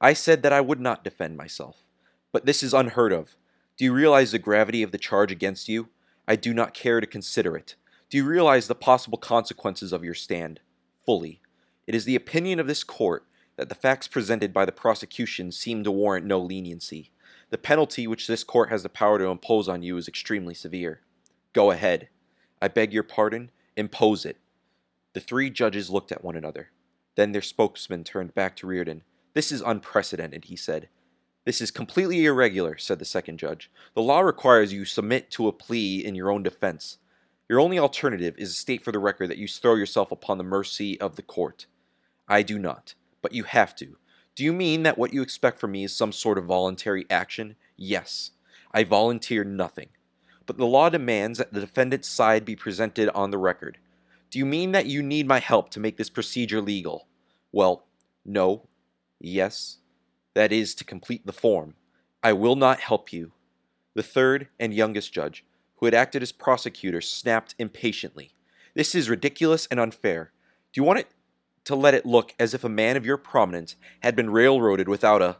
I 0.00 0.12
said 0.14 0.42
that 0.42 0.52
I 0.52 0.60
would 0.60 0.80
not 0.80 1.04
defend 1.04 1.36
myself. 1.36 1.84
But 2.32 2.46
this 2.46 2.62
is 2.62 2.72
unheard 2.72 3.12
of. 3.12 3.36
Do 3.76 3.84
you 3.84 3.92
realize 3.92 4.32
the 4.32 4.38
gravity 4.38 4.82
of 4.82 4.92
the 4.92 4.98
charge 4.98 5.30
against 5.30 5.68
you? 5.68 5.88
I 6.26 6.36
do 6.36 6.54
not 6.54 6.74
care 6.74 7.00
to 7.00 7.06
consider 7.06 7.56
it. 7.56 7.74
Do 8.12 8.18
you 8.18 8.24
realize 8.26 8.68
the 8.68 8.74
possible 8.74 9.16
consequences 9.16 9.90
of 9.90 10.04
your 10.04 10.12
stand? 10.12 10.60
Fully. 11.06 11.40
It 11.86 11.94
is 11.94 12.04
the 12.04 12.14
opinion 12.14 12.60
of 12.60 12.66
this 12.66 12.84
court 12.84 13.24
that 13.56 13.70
the 13.70 13.74
facts 13.74 14.06
presented 14.06 14.52
by 14.52 14.66
the 14.66 14.70
prosecution 14.70 15.50
seem 15.50 15.82
to 15.82 15.90
warrant 15.90 16.26
no 16.26 16.38
leniency. 16.38 17.10
The 17.48 17.56
penalty 17.56 18.06
which 18.06 18.26
this 18.26 18.44
court 18.44 18.68
has 18.68 18.82
the 18.82 18.90
power 18.90 19.18
to 19.18 19.28
impose 19.28 19.66
on 19.66 19.82
you 19.82 19.96
is 19.96 20.08
extremely 20.08 20.52
severe. 20.52 21.00
Go 21.54 21.70
ahead. 21.70 22.10
I 22.60 22.68
beg 22.68 22.92
your 22.92 23.02
pardon. 23.02 23.50
Impose 23.78 24.26
it. 24.26 24.36
The 25.14 25.20
three 25.20 25.48
judges 25.48 25.88
looked 25.88 26.12
at 26.12 26.22
one 26.22 26.36
another. 26.36 26.68
Then 27.14 27.32
their 27.32 27.40
spokesman 27.40 28.04
turned 28.04 28.34
back 28.34 28.56
to 28.56 28.66
Rearden. 28.66 29.00
This 29.32 29.50
is 29.50 29.62
unprecedented, 29.62 30.44
he 30.44 30.56
said. 30.56 30.90
This 31.46 31.62
is 31.62 31.70
completely 31.70 32.26
irregular, 32.26 32.76
said 32.76 32.98
the 32.98 33.06
second 33.06 33.38
judge. 33.38 33.70
The 33.94 34.02
law 34.02 34.20
requires 34.20 34.70
you 34.70 34.84
submit 34.84 35.30
to 35.30 35.48
a 35.48 35.52
plea 35.52 36.04
in 36.04 36.14
your 36.14 36.30
own 36.30 36.42
defense. 36.42 36.98
Your 37.48 37.60
only 37.60 37.78
alternative 37.78 38.34
is 38.38 38.50
to 38.50 38.56
state 38.56 38.84
for 38.84 38.92
the 38.92 38.98
record 38.98 39.28
that 39.28 39.38
you 39.38 39.48
throw 39.48 39.74
yourself 39.74 40.10
upon 40.10 40.38
the 40.38 40.44
mercy 40.44 41.00
of 41.00 41.16
the 41.16 41.22
court. 41.22 41.66
I 42.28 42.42
do 42.42 42.58
not, 42.58 42.94
but 43.20 43.32
you 43.32 43.44
have 43.44 43.74
to. 43.76 43.96
Do 44.34 44.44
you 44.44 44.52
mean 44.52 44.84
that 44.84 44.96
what 44.96 45.12
you 45.12 45.20
expect 45.20 45.58
from 45.58 45.72
me 45.72 45.84
is 45.84 45.94
some 45.94 46.12
sort 46.12 46.38
of 46.38 46.46
voluntary 46.46 47.04
action? 47.10 47.56
Yes. 47.76 48.30
I 48.72 48.84
volunteer 48.84 49.44
nothing. 49.44 49.90
But 50.46 50.56
the 50.56 50.66
law 50.66 50.88
demands 50.88 51.38
that 51.38 51.52
the 51.52 51.60
defendant's 51.60 52.08
side 52.08 52.44
be 52.44 52.56
presented 52.56 53.10
on 53.10 53.30
the 53.30 53.38
record. 53.38 53.78
Do 54.30 54.38
you 54.38 54.46
mean 54.46 54.72
that 54.72 54.86
you 54.86 55.02
need 55.02 55.28
my 55.28 55.40
help 55.40 55.68
to 55.70 55.80
make 55.80 55.98
this 55.98 56.08
procedure 56.08 56.62
legal? 56.62 57.06
Well, 57.52 57.84
no. 58.24 58.68
Yes. 59.20 59.78
That 60.34 60.52
is 60.52 60.74
to 60.76 60.84
complete 60.84 61.26
the 61.26 61.32
form. 61.32 61.74
I 62.22 62.32
will 62.32 62.56
not 62.56 62.80
help 62.80 63.12
you. 63.12 63.32
The 63.94 64.02
third 64.02 64.48
and 64.58 64.72
youngest 64.72 65.12
judge 65.12 65.44
who 65.82 65.86
had 65.86 65.94
acted 65.94 66.22
as 66.22 66.30
prosecutor, 66.30 67.00
snapped 67.00 67.56
impatiently. 67.58 68.30
This 68.72 68.94
is 68.94 69.10
ridiculous 69.10 69.66
and 69.68 69.80
unfair. 69.80 70.30
Do 70.72 70.80
you 70.80 70.84
want 70.84 71.00
it 71.00 71.08
to 71.64 71.74
let 71.74 71.92
it 71.92 72.06
look 72.06 72.36
as 72.38 72.54
if 72.54 72.62
a 72.62 72.68
man 72.68 72.96
of 72.96 73.04
your 73.04 73.16
prominence 73.16 73.74
had 73.98 74.14
been 74.14 74.30
railroaded 74.30 74.88
without 74.88 75.20
a. 75.20 75.38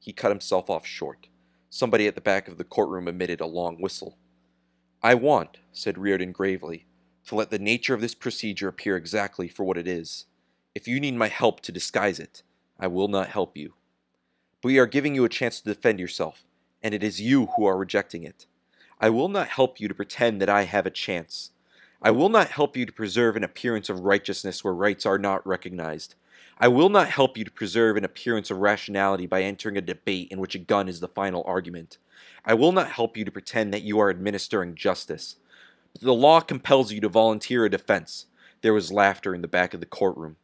He 0.00 0.12
cut 0.12 0.32
himself 0.32 0.68
off 0.68 0.84
short. 0.84 1.28
Somebody 1.70 2.08
at 2.08 2.16
the 2.16 2.20
back 2.20 2.48
of 2.48 2.58
the 2.58 2.64
courtroom 2.64 3.06
emitted 3.06 3.40
a 3.40 3.46
long 3.46 3.80
whistle. 3.80 4.18
I 5.00 5.14
want, 5.14 5.58
said 5.70 5.94
Rearden 5.94 6.32
gravely, 6.32 6.86
to 7.26 7.36
let 7.36 7.50
the 7.50 7.58
nature 7.60 7.94
of 7.94 8.00
this 8.00 8.16
procedure 8.16 8.66
appear 8.66 8.96
exactly 8.96 9.46
for 9.46 9.62
what 9.62 9.78
it 9.78 9.86
is. 9.86 10.26
If 10.74 10.88
you 10.88 10.98
need 10.98 11.14
my 11.14 11.28
help 11.28 11.60
to 11.60 11.70
disguise 11.70 12.18
it, 12.18 12.42
I 12.80 12.88
will 12.88 13.06
not 13.06 13.28
help 13.28 13.56
you. 13.56 13.74
But 14.60 14.70
we 14.70 14.78
are 14.80 14.86
giving 14.86 15.14
you 15.14 15.24
a 15.24 15.28
chance 15.28 15.60
to 15.60 15.72
defend 15.72 16.00
yourself, 16.00 16.42
and 16.82 16.94
it 16.94 17.04
is 17.04 17.20
you 17.20 17.46
who 17.54 17.64
are 17.64 17.78
rejecting 17.78 18.24
it. 18.24 18.46
I 19.00 19.10
will 19.10 19.28
not 19.28 19.48
help 19.48 19.80
you 19.80 19.86
to 19.86 19.94
pretend 19.94 20.40
that 20.40 20.48
I 20.48 20.64
have 20.64 20.86
a 20.86 20.90
chance. 20.90 21.50
I 22.02 22.10
will 22.10 22.28
not 22.28 22.48
help 22.48 22.76
you 22.76 22.84
to 22.84 22.92
preserve 22.92 23.36
an 23.36 23.44
appearance 23.44 23.88
of 23.88 24.00
righteousness 24.00 24.64
where 24.64 24.74
rights 24.74 25.06
are 25.06 25.18
not 25.18 25.46
recognized. 25.46 26.14
I 26.58 26.66
will 26.66 26.88
not 26.88 27.08
help 27.08 27.36
you 27.36 27.44
to 27.44 27.50
preserve 27.50 27.96
an 27.96 28.04
appearance 28.04 28.50
of 28.50 28.58
rationality 28.58 29.26
by 29.26 29.42
entering 29.42 29.76
a 29.76 29.80
debate 29.80 30.28
in 30.32 30.40
which 30.40 30.56
a 30.56 30.60
gun 30.60 30.88
is 30.88 30.98
the 30.98 31.06
final 31.06 31.44
argument. 31.46 31.98
I 32.44 32.54
will 32.54 32.72
not 32.72 32.90
help 32.90 33.16
you 33.16 33.24
to 33.24 33.30
pretend 33.30 33.72
that 33.72 33.82
you 33.82 34.00
are 34.00 34.10
administering 34.10 34.74
justice. 34.74 35.36
But 35.92 36.02
the 36.02 36.14
law 36.14 36.40
compels 36.40 36.92
you 36.92 37.00
to 37.00 37.08
volunteer 37.08 37.64
a 37.64 37.70
defense. 37.70 38.26
There 38.62 38.74
was 38.74 38.92
laughter 38.92 39.34
in 39.34 39.42
the 39.42 39.48
back 39.48 39.74
of 39.74 39.80
the 39.80 39.86
courtroom. 39.86 40.36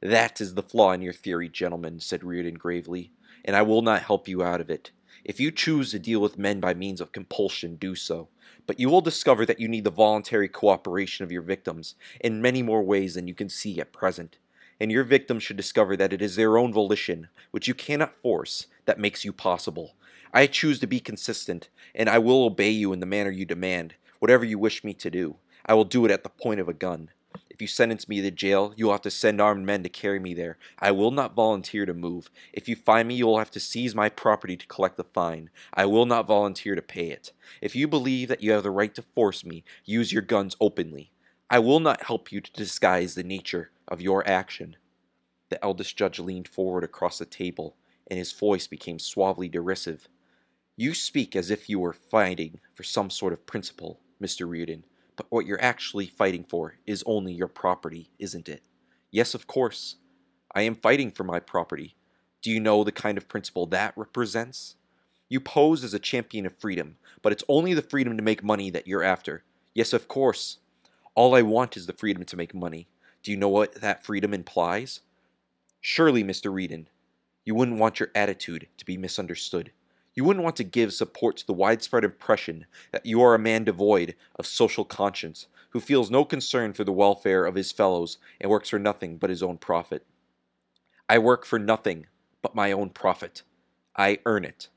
That 0.00 0.40
is 0.40 0.54
the 0.54 0.62
flaw 0.62 0.92
in 0.92 1.02
your 1.02 1.12
theory, 1.12 1.48
gentlemen, 1.48 1.98
said 1.98 2.20
Rearden 2.20 2.58
gravely, 2.58 3.10
and 3.44 3.56
I 3.56 3.62
will 3.62 3.82
not 3.82 4.02
help 4.02 4.28
you 4.28 4.44
out 4.44 4.60
of 4.60 4.70
it. 4.70 4.92
If 5.26 5.40
you 5.40 5.50
choose 5.50 5.90
to 5.90 5.98
deal 5.98 6.20
with 6.20 6.38
men 6.38 6.60
by 6.60 6.72
means 6.72 7.00
of 7.00 7.10
compulsion, 7.10 7.74
do 7.74 7.96
so. 7.96 8.28
But 8.64 8.78
you 8.78 8.88
will 8.88 9.00
discover 9.00 9.44
that 9.44 9.58
you 9.58 9.66
need 9.66 9.82
the 9.82 9.90
voluntary 9.90 10.46
cooperation 10.46 11.24
of 11.24 11.32
your 11.32 11.42
victims 11.42 11.96
in 12.20 12.40
many 12.40 12.62
more 12.62 12.84
ways 12.84 13.14
than 13.14 13.26
you 13.26 13.34
can 13.34 13.48
see 13.48 13.80
at 13.80 13.92
present. 13.92 14.38
And 14.78 14.92
your 14.92 15.02
victims 15.02 15.42
should 15.42 15.56
discover 15.56 15.96
that 15.96 16.12
it 16.12 16.22
is 16.22 16.36
their 16.36 16.56
own 16.56 16.72
volition, 16.72 17.26
which 17.50 17.66
you 17.66 17.74
cannot 17.74 18.14
force, 18.22 18.68
that 18.84 19.00
makes 19.00 19.24
you 19.24 19.32
possible. 19.32 19.96
I 20.32 20.46
choose 20.46 20.78
to 20.78 20.86
be 20.86 21.00
consistent, 21.00 21.70
and 21.92 22.08
I 22.08 22.20
will 22.20 22.44
obey 22.44 22.70
you 22.70 22.92
in 22.92 23.00
the 23.00 23.04
manner 23.04 23.30
you 23.30 23.44
demand, 23.44 23.96
whatever 24.20 24.44
you 24.44 24.60
wish 24.60 24.84
me 24.84 24.94
to 24.94 25.10
do. 25.10 25.38
I 25.66 25.74
will 25.74 25.82
do 25.84 26.04
it 26.04 26.12
at 26.12 26.22
the 26.22 26.28
point 26.28 26.60
of 26.60 26.68
a 26.68 26.72
gun. 26.72 27.10
If 27.56 27.62
you 27.62 27.68
sentence 27.68 28.06
me 28.06 28.20
to 28.20 28.30
jail, 28.30 28.74
you 28.76 28.84
will 28.84 28.92
have 28.92 29.00
to 29.00 29.10
send 29.10 29.40
armed 29.40 29.64
men 29.64 29.82
to 29.82 29.88
carry 29.88 30.18
me 30.18 30.34
there. 30.34 30.58
I 30.78 30.90
will 30.90 31.10
not 31.10 31.34
volunteer 31.34 31.86
to 31.86 31.94
move. 31.94 32.28
If 32.52 32.68
you 32.68 32.76
find 32.76 33.08
me, 33.08 33.14
you 33.14 33.24
will 33.24 33.38
have 33.38 33.50
to 33.52 33.60
seize 33.60 33.94
my 33.94 34.10
property 34.10 34.58
to 34.58 34.66
collect 34.66 34.98
the 34.98 35.04
fine. 35.04 35.48
I 35.72 35.86
will 35.86 36.04
not 36.04 36.26
volunteer 36.26 36.74
to 36.74 36.82
pay 36.82 37.08
it. 37.08 37.32
If 37.62 37.74
you 37.74 37.88
believe 37.88 38.28
that 38.28 38.42
you 38.42 38.52
have 38.52 38.62
the 38.62 38.70
right 38.70 38.94
to 38.94 39.00
force 39.00 39.42
me, 39.42 39.64
use 39.86 40.12
your 40.12 40.20
guns 40.20 40.54
openly. 40.60 41.12
I 41.48 41.60
will 41.60 41.80
not 41.80 42.02
help 42.02 42.30
you 42.30 42.42
to 42.42 42.52
disguise 42.52 43.14
the 43.14 43.24
nature 43.24 43.70
of 43.88 44.02
your 44.02 44.28
action. 44.28 44.76
The 45.48 45.64
eldest 45.64 45.96
judge 45.96 46.18
leaned 46.18 46.48
forward 46.48 46.84
across 46.84 47.16
the 47.16 47.24
table, 47.24 47.74
and 48.06 48.18
his 48.18 48.32
voice 48.32 48.66
became 48.66 48.98
suavely 48.98 49.48
derisive. 49.48 50.08
You 50.76 50.92
speak 50.92 51.34
as 51.34 51.50
if 51.50 51.70
you 51.70 51.78
were 51.78 51.94
fighting 51.94 52.60
for 52.74 52.82
some 52.82 53.08
sort 53.08 53.32
of 53.32 53.46
principle, 53.46 53.98
Mr. 54.20 54.46
Rearden 54.46 54.82
what 55.30 55.46
you're 55.46 55.62
actually 55.62 56.06
fighting 56.06 56.44
for 56.44 56.76
is 56.86 57.02
only 57.06 57.32
your 57.32 57.48
property, 57.48 58.10
isn't 58.18 58.48
it? 58.48 58.62
Yes, 59.10 59.34
of 59.34 59.46
course. 59.46 59.96
I 60.54 60.62
am 60.62 60.74
fighting 60.74 61.10
for 61.10 61.24
my 61.24 61.40
property. 61.40 61.96
Do 62.42 62.50
you 62.50 62.60
know 62.60 62.84
the 62.84 62.92
kind 62.92 63.18
of 63.18 63.28
principle 63.28 63.66
that 63.66 63.94
represents? 63.96 64.76
You 65.28 65.40
pose 65.40 65.82
as 65.82 65.94
a 65.94 65.98
champion 65.98 66.46
of 66.46 66.56
freedom, 66.58 66.96
but 67.22 67.32
it's 67.32 67.44
only 67.48 67.74
the 67.74 67.82
freedom 67.82 68.16
to 68.16 68.22
make 68.22 68.44
money 68.44 68.70
that 68.70 68.86
you're 68.86 69.02
after. 69.02 69.42
Yes, 69.74 69.92
of 69.92 70.06
course. 70.06 70.58
All 71.14 71.34
I 71.34 71.42
want 71.42 71.76
is 71.76 71.86
the 71.86 71.92
freedom 71.92 72.24
to 72.24 72.36
make 72.36 72.54
money. 72.54 72.88
Do 73.22 73.30
you 73.30 73.36
know 73.36 73.48
what 73.48 73.80
that 73.80 74.04
freedom 74.04 74.32
implies? 74.32 75.00
Surely, 75.80 76.22
Mr. 76.22 76.52
Rearden, 76.52 76.86
you 77.44 77.54
wouldn't 77.54 77.78
want 77.78 77.98
your 77.98 78.10
attitude 78.14 78.68
to 78.76 78.84
be 78.84 78.96
misunderstood. 78.96 79.72
You 80.16 80.24
wouldn't 80.24 80.42
want 80.42 80.56
to 80.56 80.64
give 80.64 80.94
support 80.94 81.36
to 81.36 81.46
the 81.46 81.52
widespread 81.52 82.02
impression 82.02 82.64
that 82.90 83.04
you 83.04 83.20
are 83.22 83.34
a 83.34 83.38
man 83.38 83.64
devoid 83.64 84.16
of 84.36 84.46
social 84.46 84.84
conscience, 84.84 85.46
who 85.70 85.80
feels 85.80 86.10
no 86.10 86.24
concern 86.24 86.72
for 86.72 86.84
the 86.84 86.92
welfare 86.92 87.44
of 87.44 87.54
his 87.54 87.70
fellows 87.70 88.16
and 88.40 88.50
works 88.50 88.70
for 88.70 88.78
nothing 88.78 89.18
but 89.18 89.28
his 89.28 89.42
own 89.42 89.58
profit. 89.58 90.06
I 91.06 91.18
work 91.18 91.44
for 91.44 91.58
nothing 91.58 92.06
but 92.40 92.54
my 92.54 92.72
own 92.72 92.88
profit. 92.88 93.42
I 93.94 94.20
earn 94.24 94.46
it. 94.46 94.68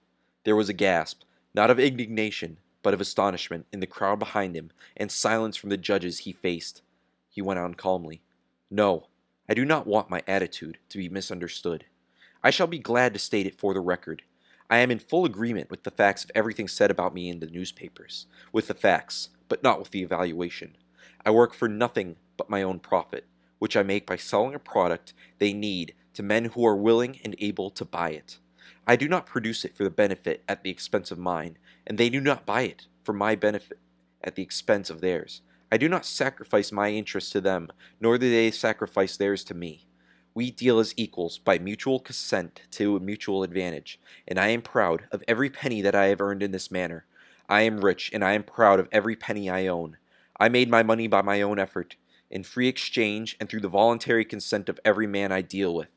There 0.44 0.58
was 0.58 0.68
a 0.68 0.74
gasp, 0.74 1.22
not 1.56 1.70
of 1.70 1.80
indignation, 1.80 2.58
but 2.84 2.94
of 2.94 3.00
astonishment 3.00 3.66
in 3.72 3.80
the 3.80 3.88
crowd 3.88 4.20
behind 4.20 4.58
him, 4.58 4.72
and 4.98 5.10
silence 5.10 5.56
from 5.56 5.70
the 5.70 5.78
judges 5.78 6.20
he 6.20 6.34
faced. 6.34 6.82
He 7.30 7.42
went 7.42 7.60
on 7.60 7.76
calmly. 7.76 8.22
No, 8.70 9.08
I 9.48 9.54
do 9.54 9.64
not 9.64 9.88
want 9.88 10.10
my 10.10 10.22
attitude 10.28 10.80
to 10.90 10.98
be 10.98 11.08
misunderstood. 11.08 11.86
I 12.44 12.50
shall 12.50 12.68
be 12.68 12.80
glad 12.80 13.14
to 13.14 13.20
state 13.20 13.46
it 13.46 13.58
for 13.58 13.74
the 13.74 13.80
record. 13.80 14.24
I 14.72 14.80
am 14.80 14.92
in 14.92 15.00
full 15.00 15.26
agreement 15.26 15.72
with 15.72 15.84
the 15.84 15.90
facts 15.90 16.24
of 16.24 16.32
everything 16.36 16.68
said 16.68 16.92
about 16.92 17.14
me 17.14 17.28
in 17.28 17.40
the 17.40 17.48
newspapers, 17.48 18.28
with 18.54 18.68
the 18.68 18.76
facts, 18.76 19.30
but 19.48 19.64
not 19.64 19.80
with 19.80 19.90
the 19.90 20.04
evaluation. 20.04 20.78
I 21.26 21.32
work 21.32 21.56
for 21.56 21.68
nothing 21.68 22.18
but 22.38 22.52
my 22.52 22.62
own 22.62 22.80
profit, 22.80 23.26
which 23.58 23.76
I 23.76 23.82
make 23.82 24.06
by 24.06 24.16
selling 24.16 24.54
a 24.54 24.60
product 24.60 25.14
they 25.40 25.54
need 25.54 25.96
to 26.14 26.22
men 26.22 26.46
who 26.46 26.66
are 26.68 26.76
willing 26.76 27.20
and 27.24 27.36
able 27.40 27.72
to 27.72 27.84
buy 27.84 28.12
it. 28.12 28.38
I 28.86 28.96
do 28.96 29.08
not 29.08 29.26
produce 29.26 29.66
it 29.66 29.76
for 29.76 29.84
the 29.84 29.90
benefit 29.90 30.44
at 30.48 30.64
the 30.64 30.70
expense 30.70 31.10
of 31.10 31.18
mine, 31.18 31.58
and 31.88 31.98
they 31.98 32.10
do 32.10 32.22
not 32.22 32.46
buy 32.46 32.62
it 32.62 32.86
for 33.04 33.14
my 33.14 33.36
benefit 33.36 33.80
at 34.24 34.36
the 34.36 34.44
expense 34.44 34.92
of 34.92 35.02
theirs. 35.02 35.42
I 35.72 35.78
do 35.78 35.90
not 35.90 36.06
sacrifice 36.06 36.72
my 36.72 36.92
interests 36.92 37.32
to 37.32 37.42
them, 37.42 37.70
nor 38.00 38.20
do 38.20 38.30
they 38.30 38.52
sacrifice 38.52 39.18
theirs 39.18 39.44
to 39.46 39.56
me. 39.56 39.88
We 40.34 40.52
deal 40.52 40.80
as 40.80 40.94
equals 40.96 41.40
by 41.40 41.58
mutual 41.58 42.00
consent 42.00 42.62
to 42.72 43.00
mutual 43.00 43.44
advantage, 43.44 44.00
and 44.28 44.40
I 44.40 44.50
am 44.50 44.62
proud 44.62 45.06
of 45.12 45.24
every 45.28 45.50
penny 45.50 45.82
that 45.82 45.96
I 45.96 46.06
have 46.06 46.22
earned 46.22 46.44
in 46.44 46.52
this 46.52 46.70
manner. 46.70 47.06
I 47.50 47.62
am 47.62 47.82
rich, 47.84 48.12
and 48.14 48.24
I 48.24 48.34
am 48.34 48.44
proud 48.44 48.80
of 48.80 48.88
every 48.92 49.16
penny 49.16 49.50
I 49.50 49.66
own. 49.68 49.98
I 50.40 50.48
made 50.48 50.70
my 50.70 50.84
money 50.84 51.08
by 51.08 51.24
my 51.24 51.42
own 51.42 51.58
effort, 51.58 51.96
in 52.30 52.44
free 52.44 52.68
exchange 52.68 53.36
and 53.40 53.50
through 53.50 53.62
the 53.62 53.68
voluntary 53.68 54.24
consent 54.24 54.70
of 54.70 54.80
every 54.86 55.08
man 55.08 55.32
I 55.32 55.42
deal 55.42 55.74
with. 55.74 55.90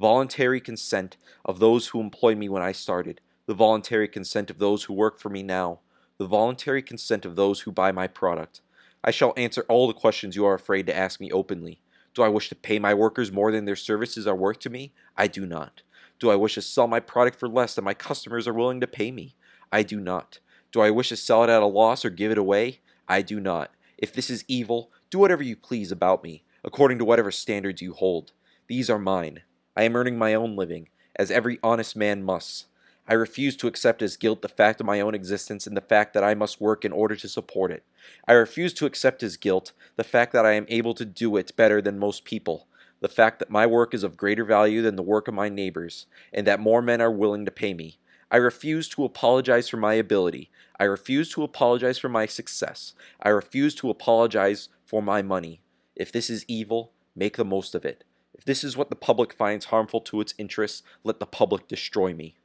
Voluntary 0.00 0.60
consent 0.60 1.16
of 1.44 1.60
those 1.60 1.88
who 1.88 2.00
employed 2.00 2.36
me 2.36 2.48
when 2.48 2.62
I 2.62 2.72
started, 2.72 3.20
the 3.46 3.54
voluntary 3.54 4.08
consent 4.08 4.50
of 4.50 4.58
those 4.58 4.84
who 4.84 4.92
work 4.92 5.18
for 5.18 5.28
me 5.28 5.42
now, 5.42 5.80
the 6.18 6.26
voluntary 6.26 6.82
consent 6.82 7.24
of 7.24 7.36
those 7.36 7.60
who 7.60 7.72
buy 7.72 7.92
my 7.92 8.08
product. 8.08 8.60
I 9.04 9.12
shall 9.12 9.32
answer 9.36 9.64
all 9.68 9.86
the 9.86 9.94
questions 9.94 10.34
you 10.34 10.44
are 10.44 10.54
afraid 10.54 10.86
to 10.88 10.96
ask 10.96 11.20
me 11.20 11.30
openly. 11.30 11.80
Do 12.18 12.24
I 12.24 12.28
wish 12.28 12.48
to 12.48 12.56
pay 12.56 12.80
my 12.80 12.94
workers 12.94 13.30
more 13.30 13.52
than 13.52 13.64
their 13.64 13.76
services 13.76 14.26
are 14.26 14.34
worth 14.34 14.58
to 14.60 14.70
me? 14.70 14.92
I 15.16 15.28
do 15.28 15.46
not. 15.46 15.82
Do 16.18 16.30
I 16.30 16.34
wish 16.34 16.54
to 16.54 16.62
sell 16.62 16.88
my 16.88 16.98
product 16.98 17.38
for 17.38 17.46
less 17.46 17.76
than 17.76 17.84
my 17.84 17.94
customers 17.94 18.48
are 18.48 18.52
willing 18.52 18.80
to 18.80 18.88
pay 18.88 19.12
me? 19.12 19.36
I 19.70 19.84
do 19.84 20.00
not. 20.00 20.40
Do 20.72 20.80
I 20.80 20.90
wish 20.90 21.10
to 21.10 21.16
sell 21.16 21.44
it 21.44 21.48
at 21.48 21.62
a 21.62 21.66
loss 21.66 22.04
or 22.04 22.10
give 22.10 22.32
it 22.32 22.36
away? 22.36 22.80
I 23.06 23.22
do 23.22 23.38
not. 23.38 23.70
If 23.96 24.12
this 24.12 24.30
is 24.30 24.44
evil, 24.48 24.90
do 25.10 25.20
whatever 25.20 25.44
you 25.44 25.54
please 25.54 25.92
about 25.92 26.24
me, 26.24 26.42
according 26.64 26.98
to 26.98 27.04
whatever 27.04 27.30
standards 27.30 27.82
you 27.82 27.92
hold. 27.92 28.32
These 28.66 28.90
are 28.90 28.98
mine. 28.98 29.42
I 29.76 29.84
am 29.84 29.94
earning 29.94 30.18
my 30.18 30.34
own 30.34 30.56
living, 30.56 30.88
as 31.14 31.30
every 31.30 31.60
honest 31.62 31.94
man 31.94 32.24
must. 32.24 32.66
I 33.10 33.14
refuse 33.14 33.56
to 33.56 33.66
accept 33.66 34.02
as 34.02 34.18
guilt 34.18 34.42
the 34.42 34.50
fact 34.50 34.80
of 34.80 34.86
my 34.86 35.00
own 35.00 35.14
existence 35.14 35.66
and 35.66 35.74
the 35.74 35.80
fact 35.80 36.12
that 36.12 36.22
I 36.22 36.34
must 36.34 36.60
work 36.60 36.84
in 36.84 36.92
order 36.92 37.16
to 37.16 37.28
support 37.28 37.70
it. 37.70 37.82
I 38.26 38.34
refuse 38.34 38.74
to 38.74 38.86
accept 38.86 39.22
as 39.22 39.38
guilt 39.38 39.72
the 39.96 40.04
fact 40.04 40.34
that 40.34 40.44
I 40.44 40.52
am 40.52 40.66
able 40.68 40.92
to 40.92 41.06
do 41.06 41.34
it 41.38 41.56
better 41.56 41.80
than 41.80 41.98
most 41.98 42.24
people, 42.24 42.66
the 43.00 43.08
fact 43.08 43.38
that 43.38 43.48
my 43.48 43.66
work 43.66 43.94
is 43.94 44.02
of 44.02 44.18
greater 44.18 44.44
value 44.44 44.82
than 44.82 44.96
the 44.96 45.02
work 45.02 45.26
of 45.26 45.32
my 45.32 45.48
neighbors, 45.48 46.04
and 46.34 46.46
that 46.46 46.60
more 46.60 46.82
men 46.82 47.00
are 47.00 47.10
willing 47.10 47.46
to 47.46 47.50
pay 47.50 47.72
me. 47.72 47.98
I 48.30 48.36
refuse 48.36 48.90
to 48.90 49.06
apologize 49.06 49.70
for 49.70 49.78
my 49.78 49.94
ability. 49.94 50.50
I 50.78 50.84
refuse 50.84 51.30
to 51.32 51.42
apologize 51.42 51.96
for 51.96 52.10
my 52.10 52.26
success. 52.26 52.92
I 53.22 53.30
refuse 53.30 53.74
to 53.76 53.88
apologize 53.88 54.68
for 54.84 55.00
my 55.00 55.22
money. 55.22 55.62
If 55.96 56.12
this 56.12 56.28
is 56.28 56.44
evil, 56.46 56.92
make 57.16 57.38
the 57.38 57.44
most 57.46 57.74
of 57.74 57.86
it. 57.86 58.04
If 58.34 58.44
this 58.44 58.62
is 58.62 58.76
what 58.76 58.90
the 58.90 58.96
public 58.96 59.32
finds 59.32 59.66
harmful 59.66 60.02
to 60.02 60.20
its 60.20 60.34
interests, 60.36 60.82
let 61.04 61.20
the 61.20 61.26
public 61.26 61.68
destroy 61.68 62.12
me. 62.12 62.36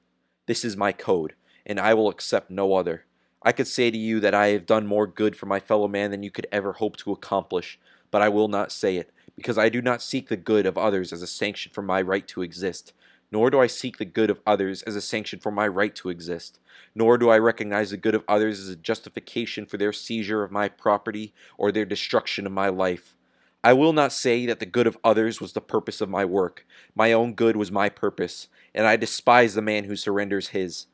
This 0.45 0.65
is 0.65 0.75
my 0.75 0.91
code, 0.91 1.35
and 1.65 1.79
I 1.79 1.93
will 1.93 2.09
accept 2.09 2.51
no 2.51 2.75
other. 2.75 3.05
I 3.41 3.53
could 3.53 3.67
say 3.67 3.89
to 3.89 3.97
you 3.97 4.19
that 4.19 4.33
I 4.33 4.47
have 4.47 4.65
done 4.65 4.85
more 4.85 5.07
good 5.07 5.38
for 5.38 5.45
my 5.45 5.62
fellow 5.62 5.88
man 5.88 6.12
than 6.12 6.21
you 6.21 6.31
could 6.31 6.47
ever 6.51 6.73
hope 6.73 6.97
to 6.97 7.13
accomplish, 7.13 7.79
but 8.12 8.21
I 8.21 8.27
will 8.27 8.50
not 8.50 8.69
say 8.69 8.97
it, 8.97 9.12
because 9.38 9.57
I 9.57 9.69
do 9.69 9.81
not 9.81 10.01
seek 10.01 10.27
the 10.27 10.35
good 10.35 10.65
of 10.65 10.77
others 10.77 11.13
as 11.13 11.21
a 11.21 11.27
sanction 11.27 11.71
for 11.73 11.81
my 11.81 12.01
right 12.01 12.27
to 12.27 12.41
exist, 12.41 12.91
nor 13.31 13.50
do 13.50 13.62
I 13.62 13.67
seek 13.67 13.97
the 13.97 14.05
good 14.05 14.29
of 14.29 14.41
others 14.45 14.81
as 14.83 14.97
a 14.97 15.01
sanction 15.01 15.39
for 15.39 15.50
my 15.50 15.65
right 15.65 15.95
to 15.95 16.09
exist, 16.09 16.59
nor 16.93 17.17
do 17.17 17.29
I 17.29 17.38
recognize 17.38 17.91
the 17.91 17.97
good 17.97 18.13
of 18.13 18.25
others 18.27 18.59
as 18.59 18.67
a 18.67 18.75
justification 18.75 19.65
for 19.65 19.77
their 19.77 19.93
seizure 19.93 20.43
of 20.43 20.51
my 20.51 20.67
property 20.67 21.33
or 21.57 21.71
their 21.71 21.85
destruction 21.85 22.45
of 22.45 22.51
my 22.51 22.67
life. 22.67 23.15
I 23.65 23.72
will 23.72 23.93
not 23.93 24.12
say 24.12 24.46
that 24.46 24.60
the 24.60 24.65
good 24.65 24.88
of 24.88 24.98
others 25.05 25.39
was 25.39 25.53
the 25.53 25.62
purpose 25.62 26.01
of 26.01 26.10
my 26.10 26.25
work. 26.25 26.65
My 26.96 27.13
own 27.13 27.34
good 27.34 27.55
was 27.55 27.72
my 27.72 27.88
purpose, 27.88 28.50
and 28.75 28.86
I 28.86 28.98
despise 28.98 29.53
the 29.53 29.62
man 29.62 29.86
who 29.86 29.96
surrenders 29.96 30.50
his. 30.50 30.88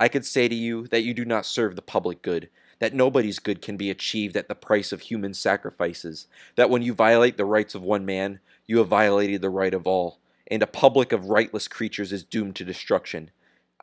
I 0.00 0.08
could 0.08 0.24
say 0.24 0.48
to 0.48 0.54
you 0.54 0.86
that 0.86 1.02
you 1.02 1.12
do 1.12 1.26
not 1.26 1.44
serve 1.44 1.76
the 1.76 1.82
public 1.82 2.22
good, 2.22 2.48
that 2.78 2.94
nobody's 2.94 3.38
good 3.38 3.60
can 3.60 3.76
be 3.76 3.90
achieved 3.90 4.38
at 4.38 4.48
the 4.48 4.54
price 4.54 4.90
of 4.90 5.02
human 5.02 5.34
sacrifices, 5.34 6.26
that 6.56 6.70
when 6.70 6.80
you 6.80 6.94
violate 6.94 7.36
the 7.36 7.44
rights 7.44 7.74
of 7.74 7.82
one 7.82 8.06
man, 8.06 8.40
you 8.66 8.78
have 8.78 8.88
violated 8.88 9.42
the 9.42 9.50
right 9.50 9.74
of 9.74 9.86
all, 9.86 10.18
and 10.50 10.62
a 10.62 10.66
public 10.66 11.12
of 11.12 11.28
rightless 11.28 11.68
creatures 11.68 12.10
is 12.10 12.24
doomed 12.24 12.56
to 12.56 12.64
destruction. 12.64 13.30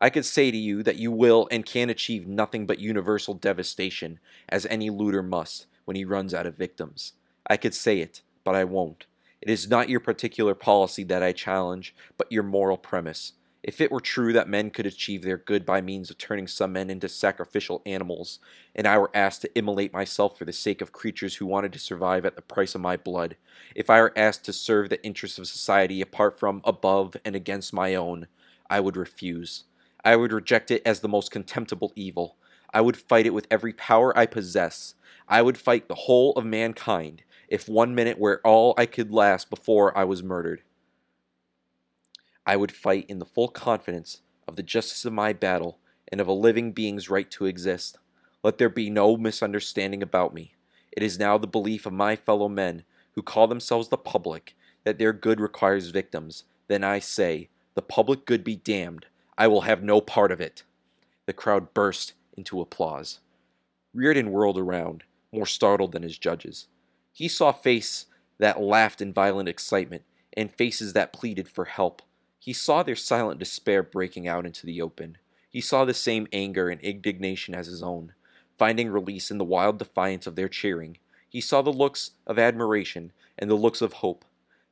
I 0.01 0.09
could 0.09 0.25
say 0.25 0.49
to 0.49 0.57
you 0.57 0.81
that 0.81 0.97
you 0.97 1.11
will 1.11 1.47
and 1.51 1.63
can 1.63 1.91
achieve 1.91 2.27
nothing 2.27 2.65
but 2.65 2.79
universal 2.79 3.35
devastation, 3.35 4.19
as 4.49 4.65
any 4.65 4.89
looter 4.89 5.21
must 5.21 5.67
when 5.85 5.95
he 5.95 6.05
runs 6.05 6.33
out 6.33 6.47
of 6.47 6.57
victims. 6.57 7.13
I 7.45 7.57
could 7.57 7.75
say 7.75 7.99
it, 7.99 8.23
but 8.43 8.55
I 8.55 8.63
won't. 8.63 9.05
It 9.41 9.49
is 9.49 9.69
not 9.69 9.89
your 9.89 9.99
particular 9.99 10.53
policy 10.53 11.03
that 11.05 11.23
I 11.23 11.31
challenge, 11.31 11.95
but 12.17 12.31
your 12.31 12.43
moral 12.43 12.77
premise. 12.77 13.33
If 13.63 13.79
it 13.79 13.91
were 13.91 14.01
true 14.01 14.33
that 14.33 14.49
men 14.49 14.71
could 14.71 14.87
achieve 14.87 15.21
their 15.21 15.37
good 15.37 15.65
by 15.65 15.81
means 15.81 16.09
of 16.09 16.17
turning 16.17 16.47
some 16.47 16.73
men 16.73 16.89
into 16.89 17.07
sacrificial 17.07 17.83
animals, 17.85 18.39
and 18.75 18.87
I 18.87 18.97
were 18.97 19.11
asked 19.13 19.41
to 19.41 19.57
immolate 19.57 19.93
myself 19.93 20.37
for 20.37 20.45
the 20.45 20.53
sake 20.53 20.81
of 20.81 20.91
creatures 20.91 21.35
who 21.35 21.45
wanted 21.45 21.71
to 21.73 21.79
survive 21.79 22.25
at 22.25 22.35
the 22.35 22.41
price 22.41 22.73
of 22.73 22.81
my 22.81 22.97
blood, 22.97 23.35
if 23.75 23.87
I 23.89 24.01
were 24.01 24.13
asked 24.15 24.45
to 24.45 24.53
serve 24.53 24.89
the 24.89 25.03
interests 25.03 25.37
of 25.37 25.47
society 25.47 26.01
apart 26.01 26.39
from, 26.39 26.61
above, 26.63 27.15
and 27.23 27.35
against 27.35 27.71
my 27.71 27.93
own, 27.93 28.27
I 28.67 28.79
would 28.79 28.97
refuse. 28.97 29.65
I 30.03 30.15
would 30.15 30.31
reject 30.31 30.71
it 30.71 30.81
as 30.83 31.01
the 31.01 31.07
most 31.07 31.29
contemptible 31.29 31.93
evil. 31.95 32.37
I 32.73 32.81
would 32.81 32.97
fight 32.97 33.27
it 33.27 33.33
with 33.33 33.45
every 33.51 33.73
power 33.73 34.17
I 34.17 34.25
possess. 34.25 34.95
I 35.27 35.43
would 35.43 35.57
fight 35.57 35.87
the 35.87 35.95
whole 35.95 36.33
of 36.33 36.45
mankind 36.45 37.21
if 37.51 37.67
one 37.67 37.93
minute 37.93 38.17
were 38.17 38.39
all 38.45 38.73
I 38.77 38.85
could 38.85 39.11
last 39.11 39.49
before 39.49 39.95
I 39.95 40.05
was 40.05 40.23
murdered. 40.23 40.61
I 42.45 42.55
would 42.55 42.71
fight 42.71 43.05
in 43.09 43.19
the 43.19 43.25
full 43.25 43.49
confidence 43.49 44.21
of 44.47 44.55
the 44.55 44.63
justice 44.63 45.03
of 45.03 45.11
my 45.11 45.33
battle 45.33 45.77
and 46.07 46.21
of 46.21 46.27
a 46.27 46.33
living 46.33 46.71
being's 46.71 47.09
right 47.09 47.29
to 47.31 47.45
exist. 47.45 47.97
Let 48.41 48.57
there 48.57 48.69
be 48.69 48.89
no 48.89 49.17
misunderstanding 49.17 50.01
about 50.01 50.33
me. 50.33 50.53
It 50.93 51.03
is 51.03 51.19
now 51.19 51.37
the 51.37 51.45
belief 51.45 51.85
of 51.85 51.91
my 51.91 52.15
fellow 52.15 52.47
men, 52.47 52.83
who 53.15 53.21
call 53.21 53.47
themselves 53.47 53.89
the 53.89 53.97
public, 53.97 54.55
that 54.85 54.97
their 54.97 55.11
good 55.11 55.41
requires 55.41 55.89
victims. 55.89 56.45
Then 56.69 56.85
I 56.85 56.99
say, 56.99 57.49
the 57.75 57.81
public 57.81 58.25
good 58.25 58.45
be 58.45 58.55
damned. 58.55 59.07
I 59.37 59.47
will 59.47 59.61
have 59.61 59.83
no 59.83 59.99
part 59.99 60.31
of 60.31 60.39
it. 60.39 60.63
The 61.25 61.33
crowd 61.33 61.73
burst 61.73 62.13
into 62.37 62.61
applause. 62.61 63.19
Rearden 63.93 64.29
whirled 64.29 64.57
around, 64.57 65.03
more 65.33 65.45
startled 65.45 65.91
than 65.91 66.03
his 66.03 66.17
judges. 66.17 66.67
He 67.11 67.27
saw 67.27 67.51
face 67.51 68.05
that 68.39 68.59
laughed 68.59 69.01
in 69.01 69.13
violent 69.13 69.47
excitement, 69.47 70.03
and 70.33 70.51
faces 70.51 70.93
that 70.93 71.13
pleaded 71.13 71.47
for 71.47 71.65
help. 71.65 72.01
He 72.39 72.53
saw 72.53 72.81
their 72.81 72.95
silent 72.95 73.39
despair 73.39 73.83
breaking 73.83 74.27
out 74.27 74.45
into 74.45 74.65
the 74.65 74.81
open. 74.81 75.17
He 75.49 75.61
saw 75.61 75.85
the 75.85 75.93
same 75.93 76.27
anger 76.33 76.69
and 76.69 76.81
indignation 76.81 77.53
as 77.53 77.67
his 77.67 77.83
own, 77.83 78.13
finding 78.57 78.89
release 78.89 79.29
in 79.29 79.37
the 79.37 79.45
wild 79.45 79.77
defiance 79.77 80.25
of 80.25 80.35
their 80.35 80.49
cheering. 80.49 80.97
He 81.29 81.41
saw 81.41 81.61
the 81.61 81.71
looks 81.71 82.11
of 82.25 82.39
admiration 82.39 83.11
and 83.37 83.49
the 83.49 83.55
looks 83.55 83.81
of 83.81 83.93
hope. 83.93 84.25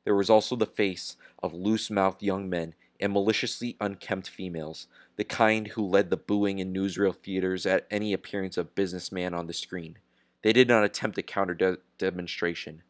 There 0.04 0.16
was 0.16 0.30
also 0.30 0.56
the 0.56 0.66
face 0.66 1.16
of 1.42 1.54
loose 1.54 1.90
mouthed 1.90 2.22
young 2.22 2.48
men 2.48 2.74
and 2.98 3.12
maliciously 3.12 3.76
unkempt 3.80 4.28
females, 4.28 4.88
the 5.16 5.24
kind 5.24 5.68
who 5.68 5.86
led 5.86 6.10
the 6.10 6.16
booing 6.16 6.58
in 6.58 6.72
newsreel 6.72 7.14
theaters 7.14 7.66
at 7.66 7.86
any 7.90 8.12
appearance 8.12 8.56
of 8.56 8.74
businessman 8.74 9.32
on 9.32 9.46
the 9.46 9.52
screen. 9.52 9.98
They 10.42 10.52
did 10.52 10.68
not 10.68 10.84
attempt 10.84 11.18
a 11.18 11.22
counter 11.22 11.54
de- 11.54 11.78
demonstration. 11.98 12.82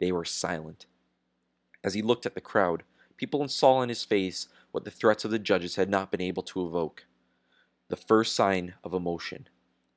They 0.00 0.12
were 0.12 0.24
silent. 0.24 0.86
As 1.84 1.94
he 1.94 2.02
looked 2.02 2.26
at 2.26 2.34
the 2.34 2.40
crowd, 2.40 2.82
People 3.16 3.46
saw 3.48 3.80
in 3.82 3.88
his 3.88 4.04
face 4.04 4.48
what 4.72 4.84
the 4.84 4.90
threats 4.90 5.24
of 5.24 5.30
the 5.30 5.38
judges 5.38 5.76
had 5.76 5.88
not 5.88 6.10
been 6.10 6.20
able 6.20 6.42
to 6.42 6.66
evoke 6.66 7.06
the 7.88 7.96
first 7.96 8.34
sign 8.34 8.74
of 8.84 8.92
emotion. 8.92 9.48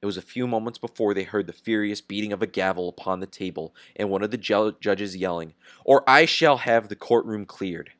It 0.01 0.06
was 0.06 0.16
a 0.16 0.22
few 0.22 0.48
moments 0.48 0.78
before 0.80 1.13
they 1.13 1.24
heard 1.24 1.48
the 1.48 1.54
furious 1.54 2.00
beating 2.00 2.32
of 2.32 2.42
a 2.42 2.48
gavel 2.48 2.88
upon 2.88 3.20
the 3.20 3.25
table 3.25 3.75
and 3.96 4.10
one 4.10 4.24
of 4.24 4.32
the 4.32 4.38
ju- 4.38 4.75
judges 4.80 5.18
yelling, 5.18 5.54
Or 5.84 6.08
I 6.08 6.25
shall 6.25 6.58
have 6.58 6.88
the 6.88 6.96
courtroom 6.96 7.46
cleared. 7.46 7.92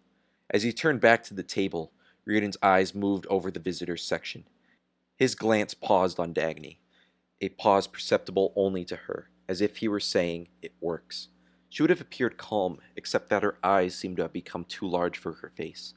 As 0.50 0.64
he 0.64 0.72
turned 0.72 1.02
back 1.02 1.24
to 1.24 1.34
the 1.34 1.44
table, 1.44 1.92
Rearden's 2.24 2.58
eyes 2.62 2.96
moved 2.96 3.26
over 3.30 3.52
the 3.52 3.60
visitors' 3.60 4.04
section. 4.04 4.46
His 5.18 5.36
glance 5.36 5.74
paused 5.74 6.20
on 6.20 6.34
Dagny, 6.34 6.78
a 7.42 7.50
pause 7.50 7.88
perceptible 7.88 8.54
only 8.56 8.84
to 8.86 8.96
her, 8.96 9.30
as 9.48 9.62
if 9.62 9.78
he 9.78 9.88
were 9.88 10.00
saying, 10.00 10.50
It 10.62 10.74
works. 10.82 11.30
She 11.70 11.84
would 11.84 11.90
have 11.90 12.02
appeared 12.02 12.38
calm, 12.38 12.80
except 12.96 13.30
that 13.30 13.44
her 13.44 13.58
eyes 13.64 13.96
seemed 13.96 14.18
to 14.18 14.24
have 14.24 14.34
become 14.34 14.66
too 14.66 14.88
large 14.88 15.18
for 15.18 15.34
her 15.34 15.52
face. 15.56 15.94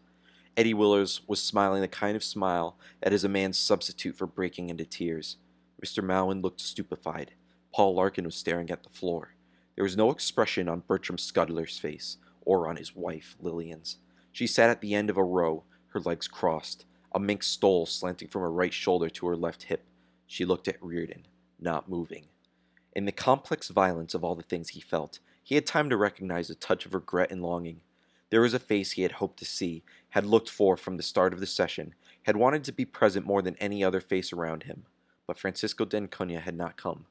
Eddie 0.57 0.75
Willers 0.75 1.23
was 1.27 1.43
smiling 1.43 1.81
the 1.81 1.89
kind 1.89 2.15
of 2.15 2.23
smile 2.23 2.77
that 3.01 3.13
is 3.13 3.25
a 3.25 3.29
man's 3.29 3.59
substitute 3.59 4.15
for 4.15 4.27
breaking 4.27 4.69
into 4.69 4.85
tears. 4.85 5.39
Mr. 5.83 6.05
Mowen 6.05 6.43
looked 6.43 6.61
stupefied. 6.61 7.33
Paul 7.73 7.95
Larkin 7.95 8.27
was 8.27 8.35
staring 8.35 8.71
at 8.71 8.83
the 8.83 8.91
floor. 8.91 9.35
There 9.75 9.85
was 9.85 9.97
no 9.97 10.11
expression 10.11 10.69
on 10.69 10.85
Bertram 10.87 11.17
Scudder's 11.17 11.79
face, 11.79 12.19
or 12.43 12.69
on 12.69 12.77
his 12.77 12.95
wife, 12.95 13.37
Lillian's. 13.43 13.97
She 14.31 14.47
sat 14.47 14.69
at 14.69 14.83
the 14.83 14.95
end 14.95 15.09
of 15.09 15.17
a 15.17 15.25
row, 15.25 15.65
her 15.89 16.01
legs 16.01 16.29
crossed, 16.29 16.85
a 17.15 17.19
mink 17.19 17.43
stole 17.43 17.87
slanting 17.87 18.29
from 18.29 18.43
her 18.43 18.53
right 18.53 18.73
shoulder 18.73 19.09
to 19.09 19.27
her 19.29 19.37
left 19.37 19.65
hip. 19.65 19.85
She 20.27 20.45
looked 20.45 20.69
at 20.69 20.81
Rearden, 20.81 21.25
not 21.63 21.89
moving. 21.89 22.27
In 22.95 23.05
the 23.05 23.13
complex 23.13 23.69
violence 23.69 24.15
of 24.15 24.23
all 24.23 24.35
the 24.35 24.43
things 24.43 24.71
he 24.71 24.81
felt, 24.81 25.19
he 25.43 25.55
had 25.55 25.67
time 25.67 25.89
to 25.91 25.97
recognize 25.97 26.51
a 26.51 26.55
touch 26.55 26.85
of 26.87 26.95
regret 26.95 27.31
and 27.31 27.43
longing. 27.43 27.81
There 28.31 28.41
was 28.41 28.55
a 28.55 28.59
face 28.59 28.93
he 28.93 29.03
had 29.03 29.13
hoped 29.13 29.39
to 29.39 29.45
see, 29.45 29.83
had 30.11 30.27
looked 30.27 30.49
for 30.49 30.77
from 30.77 30.97
the 30.97 31.03
start 31.03 31.33
of 31.33 31.41
the 31.41 31.47
session, 31.47 31.95
had 32.25 32.37
wanted 32.37 32.65
to 32.65 32.73
be 32.73 32.85
present 32.85 33.27
more 33.27 33.43
than 33.43 33.57
any 33.57 33.83
other 33.83 34.01
face 34.01 34.33
around 34.33 34.65
him. 34.65 34.85
But 35.27 35.39
Francisco 35.39 35.85
d'Anconia 35.85 36.41
had 36.41 36.57
not 36.57 36.77
come. 36.77 37.07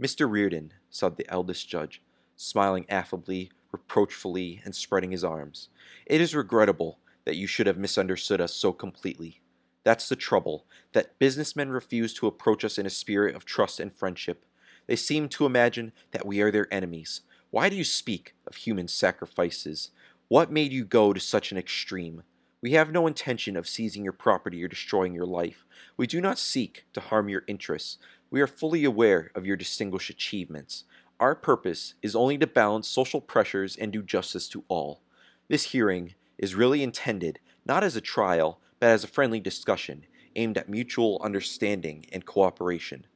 Mr. 0.00 0.28
Rearden, 0.28 0.70
said 0.90 1.16
the 1.16 1.30
eldest 1.30 1.68
judge, 1.68 2.02
smiling 2.36 2.86
affably, 2.88 3.50
reproachfully, 3.70 4.60
and 4.64 4.74
spreading 4.74 5.12
his 5.12 5.24
arms. 5.24 5.68
It 6.06 6.20
is 6.20 6.34
regrettable 6.34 6.98
that 7.24 7.36
you 7.36 7.46
should 7.46 7.66
have 7.66 7.78
misunderstood 7.78 8.40
us 8.40 8.54
so 8.54 8.72
completely. 8.72 9.40
That's 9.84 10.08
the 10.08 10.16
trouble, 10.16 10.66
that 10.92 11.18
businessmen 11.18 11.70
refuse 11.70 12.12
to 12.14 12.26
approach 12.26 12.64
us 12.64 12.78
in 12.78 12.86
a 12.86 12.90
spirit 12.90 13.36
of 13.36 13.44
trust 13.44 13.78
and 13.78 13.94
friendship. 13.94 14.44
They 14.86 14.96
seem 14.96 15.28
to 15.30 15.46
imagine 15.46 15.92
that 16.10 16.26
we 16.26 16.40
are 16.40 16.50
their 16.50 16.72
enemies, 16.72 17.20
why 17.54 17.68
do 17.68 17.76
you 17.76 17.84
speak 17.84 18.34
of 18.48 18.56
human 18.56 18.88
sacrifices? 18.88 19.92
What 20.26 20.50
made 20.50 20.72
you 20.72 20.84
go 20.84 21.12
to 21.12 21.20
such 21.20 21.52
an 21.52 21.56
extreme? 21.56 22.24
We 22.60 22.72
have 22.72 22.90
no 22.90 23.06
intention 23.06 23.56
of 23.56 23.68
seizing 23.68 24.02
your 24.02 24.12
property 24.12 24.64
or 24.64 24.66
destroying 24.66 25.14
your 25.14 25.24
life. 25.24 25.64
We 25.96 26.08
do 26.08 26.20
not 26.20 26.40
seek 26.40 26.84
to 26.94 27.00
harm 27.00 27.28
your 27.28 27.44
interests. 27.46 27.98
We 28.28 28.40
are 28.40 28.48
fully 28.48 28.84
aware 28.84 29.30
of 29.36 29.46
your 29.46 29.54
distinguished 29.54 30.10
achievements. 30.10 30.82
Our 31.20 31.36
purpose 31.36 31.94
is 32.02 32.16
only 32.16 32.38
to 32.38 32.46
balance 32.48 32.88
social 32.88 33.20
pressures 33.20 33.76
and 33.76 33.92
do 33.92 34.02
justice 34.02 34.48
to 34.48 34.64
all. 34.66 35.02
This 35.46 35.70
hearing 35.70 36.14
is 36.36 36.56
really 36.56 36.82
intended 36.82 37.38
not 37.64 37.84
as 37.84 37.94
a 37.94 38.00
trial, 38.00 38.58
but 38.84 38.90
as 38.90 39.02
a 39.02 39.06
friendly 39.06 39.40
discussion 39.40 40.04
aimed 40.36 40.58
at 40.58 40.68
mutual 40.68 41.18
understanding 41.24 42.04
and 42.12 42.26
cooperation. 42.26 43.06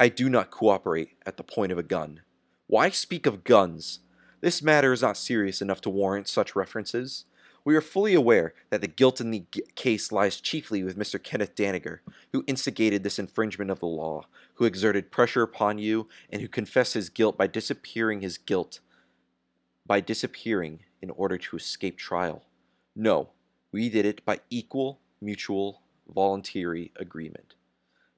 I 0.00 0.08
do 0.08 0.28
not 0.28 0.50
cooperate 0.50 1.10
at 1.24 1.36
the 1.36 1.44
point 1.44 1.70
of 1.70 1.78
a 1.78 1.84
gun. 1.84 2.22
Why 2.66 2.90
speak 2.90 3.24
of 3.24 3.44
guns? 3.44 4.00
This 4.40 4.64
matter 4.64 4.92
is 4.92 5.02
not 5.02 5.16
serious 5.16 5.62
enough 5.62 5.80
to 5.82 5.90
warrant 5.90 6.26
such 6.26 6.56
references. 6.56 7.24
We 7.64 7.76
are 7.76 7.80
fully 7.80 8.14
aware 8.14 8.52
that 8.70 8.80
the 8.80 8.88
guilt 8.88 9.20
in 9.20 9.30
the 9.30 9.44
case 9.76 10.10
lies 10.10 10.40
chiefly 10.40 10.82
with 10.82 10.98
Mr. 10.98 11.22
Kenneth 11.22 11.54
Danagger, 11.54 12.00
who 12.32 12.42
instigated 12.48 13.04
this 13.04 13.20
infringement 13.20 13.70
of 13.70 13.78
the 13.78 13.86
law, 13.86 14.26
who 14.54 14.64
exerted 14.64 15.12
pressure 15.12 15.42
upon 15.42 15.78
you, 15.78 16.08
and 16.30 16.42
who 16.42 16.48
confessed 16.48 16.94
his 16.94 17.10
guilt 17.10 17.38
by 17.38 17.46
disappearing 17.46 18.22
his 18.22 18.38
guilt 18.38 18.80
by 19.86 20.00
disappearing 20.00 20.80
in 21.00 21.10
order 21.10 21.38
to 21.38 21.54
escape 21.54 21.96
trial. 21.96 22.42
No, 22.96 23.28
we 23.76 23.90
did 23.90 24.06
it 24.06 24.24
by 24.24 24.40
equal, 24.48 25.00
mutual, 25.20 25.82
voluntary 26.08 26.92
agreement. 26.96 27.56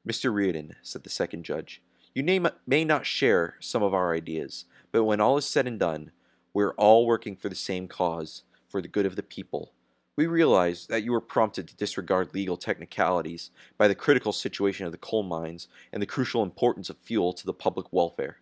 Mr. 0.08 0.32
Rearden, 0.32 0.76
said 0.82 1.02
the 1.02 1.10
second 1.10 1.42
judge, 1.42 1.82
you 2.14 2.22
may, 2.22 2.84
not 2.84 3.04
share 3.04 3.56
some 3.58 3.82
of 3.82 3.92
our 3.92 4.14
ideas, 4.14 4.66
but 4.92 5.02
when 5.02 5.20
all 5.20 5.36
is 5.36 5.44
said 5.44 5.66
and 5.66 5.80
done, 5.80 6.12
we're 6.54 6.74
all 6.74 7.08
working 7.08 7.34
for 7.34 7.48
the 7.48 7.56
same 7.56 7.88
cause, 7.88 8.44
for 8.68 8.80
the 8.80 8.86
good 8.86 9.04
of 9.04 9.16
the 9.16 9.22
people. 9.24 9.72
We 10.14 10.28
realize 10.28 10.86
that 10.86 11.02
you 11.02 11.10
were 11.10 11.20
prompted 11.20 11.66
to 11.66 11.76
disregard 11.76 12.32
legal 12.32 12.56
technicalities 12.56 13.50
by 13.76 13.88
the 13.88 13.96
critical 13.96 14.32
situation 14.32 14.86
of 14.86 14.92
the 14.92 14.98
coal 14.98 15.24
mines 15.24 15.66
and 15.92 16.00
the 16.00 16.06
crucial 16.06 16.44
importance 16.44 16.88
of 16.88 16.98
fuel 16.98 17.32
to 17.32 17.44
the 17.44 17.52
public 17.52 17.86
welfare. 17.90 18.36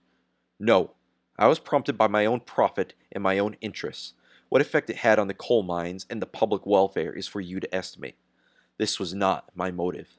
No, 0.61 0.91
I 1.39 1.47
was 1.47 1.61
prompted 1.61 1.97
by 1.97 2.09
my 2.09 2.27
own 2.27 2.41
profit 2.41 2.93
and 3.11 3.23
my 3.23 3.39
own 3.39 3.57
interests. 3.63 4.13
What 4.49 4.61
effect 4.61 4.91
it 4.91 4.97
had 4.97 5.19
on 5.19 5.27
the 5.27 5.35
coal 5.35 5.63
mines 5.65 6.07
and 6.09 6.23
the 6.23 6.27
public 6.27 6.67
welfare 6.67 7.13
is 7.13 7.27
for 7.27 7.41
you 7.41 7.59
to 7.59 7.75
estimate. 7.75 8.17
This 8.79 9.01
was 9.01 9.13
not 9.13 9.51
my 9.57 9.73
motive. 9.73 10.19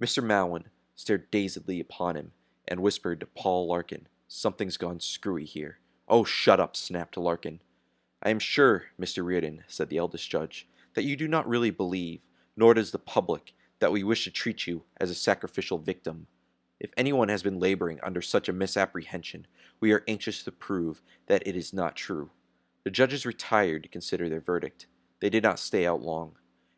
Mr. 0.00 0.22
Mowen 0.22 0.64
stared 0.94 1.30
dazedly 1.30 1.80
upon 1.80 2.16
him 2.16 2.32
and 2.68 2.80
whispered 2.80 3.20
to 3.20 3.26
Paul 3.26 3.68
Larkin, 3.68 4.08
Something's 4.28 4.76
gone 4.76 5.00
screwy 5.00 5.44
here. 5.44 5.78
Oh, 6.08 6.24
shut 6.24 6.60
up, 6.60 6.76
snapped 6.76 7.16
Larkin. 7.16 7.60
I 8.22 8.30
am 8.30 8.38
sure, 8.38 8.86
Mr. 9.00 9.24
Rearden, 9.24 9.60
said 9.66 9.88
the 9.88 9.98
eldest 9.98 10.28
judge, 10.28 10.68
that 10.94 11.04
you 11.04 11.16
do 11.16 11.26
not 11.26 11.48
really 11.48 11.70
believe, 11.70 12.20
nor 12.56 12.74
does 12.74 12.90
the 12.90 12.98
public, 12.98 13.54
that 13.78 13.92
we 13.92 14.04
wish 14.04 14.24
to 14.24 14.30
treat 14.30 14.66
you 14.66 14.84
as 15.00 15.10
a 15.10 15.14
sacrificial 15.14 15.78
victim. 15.78 16.26
If 16.78 16.90
anyone 16.96 17.28
has 17.30 17.42
been 17.42 17.58
laboring 17.58 18.00
under 18.02 18.22
such 18.22 18.48
a 18.48 18.52
misapprehension, 18.52 19.46
we 19.80 19.92
are 19.92 20.04
anxious 20.06 20.42
to 20.44 20.52
prove 20.52 21.02
that 21.26 21.46
it 21.46 21.56
is 21.56 21.72
not 21.72 21.96
true. 21.96 22.30
The 22.84 22.90
judges 22.90 23.24
retired 23.24 23.84
to 23.84 23.88
consider 23.88 24.28
their 24.28 24.40
verdict. 24.40 24.86
They 25.20 25.30
did 25.30 25.42
not 25.42 25.58
stay 25.58 25.86
out 25.86 26.02
long. 26.02 26.32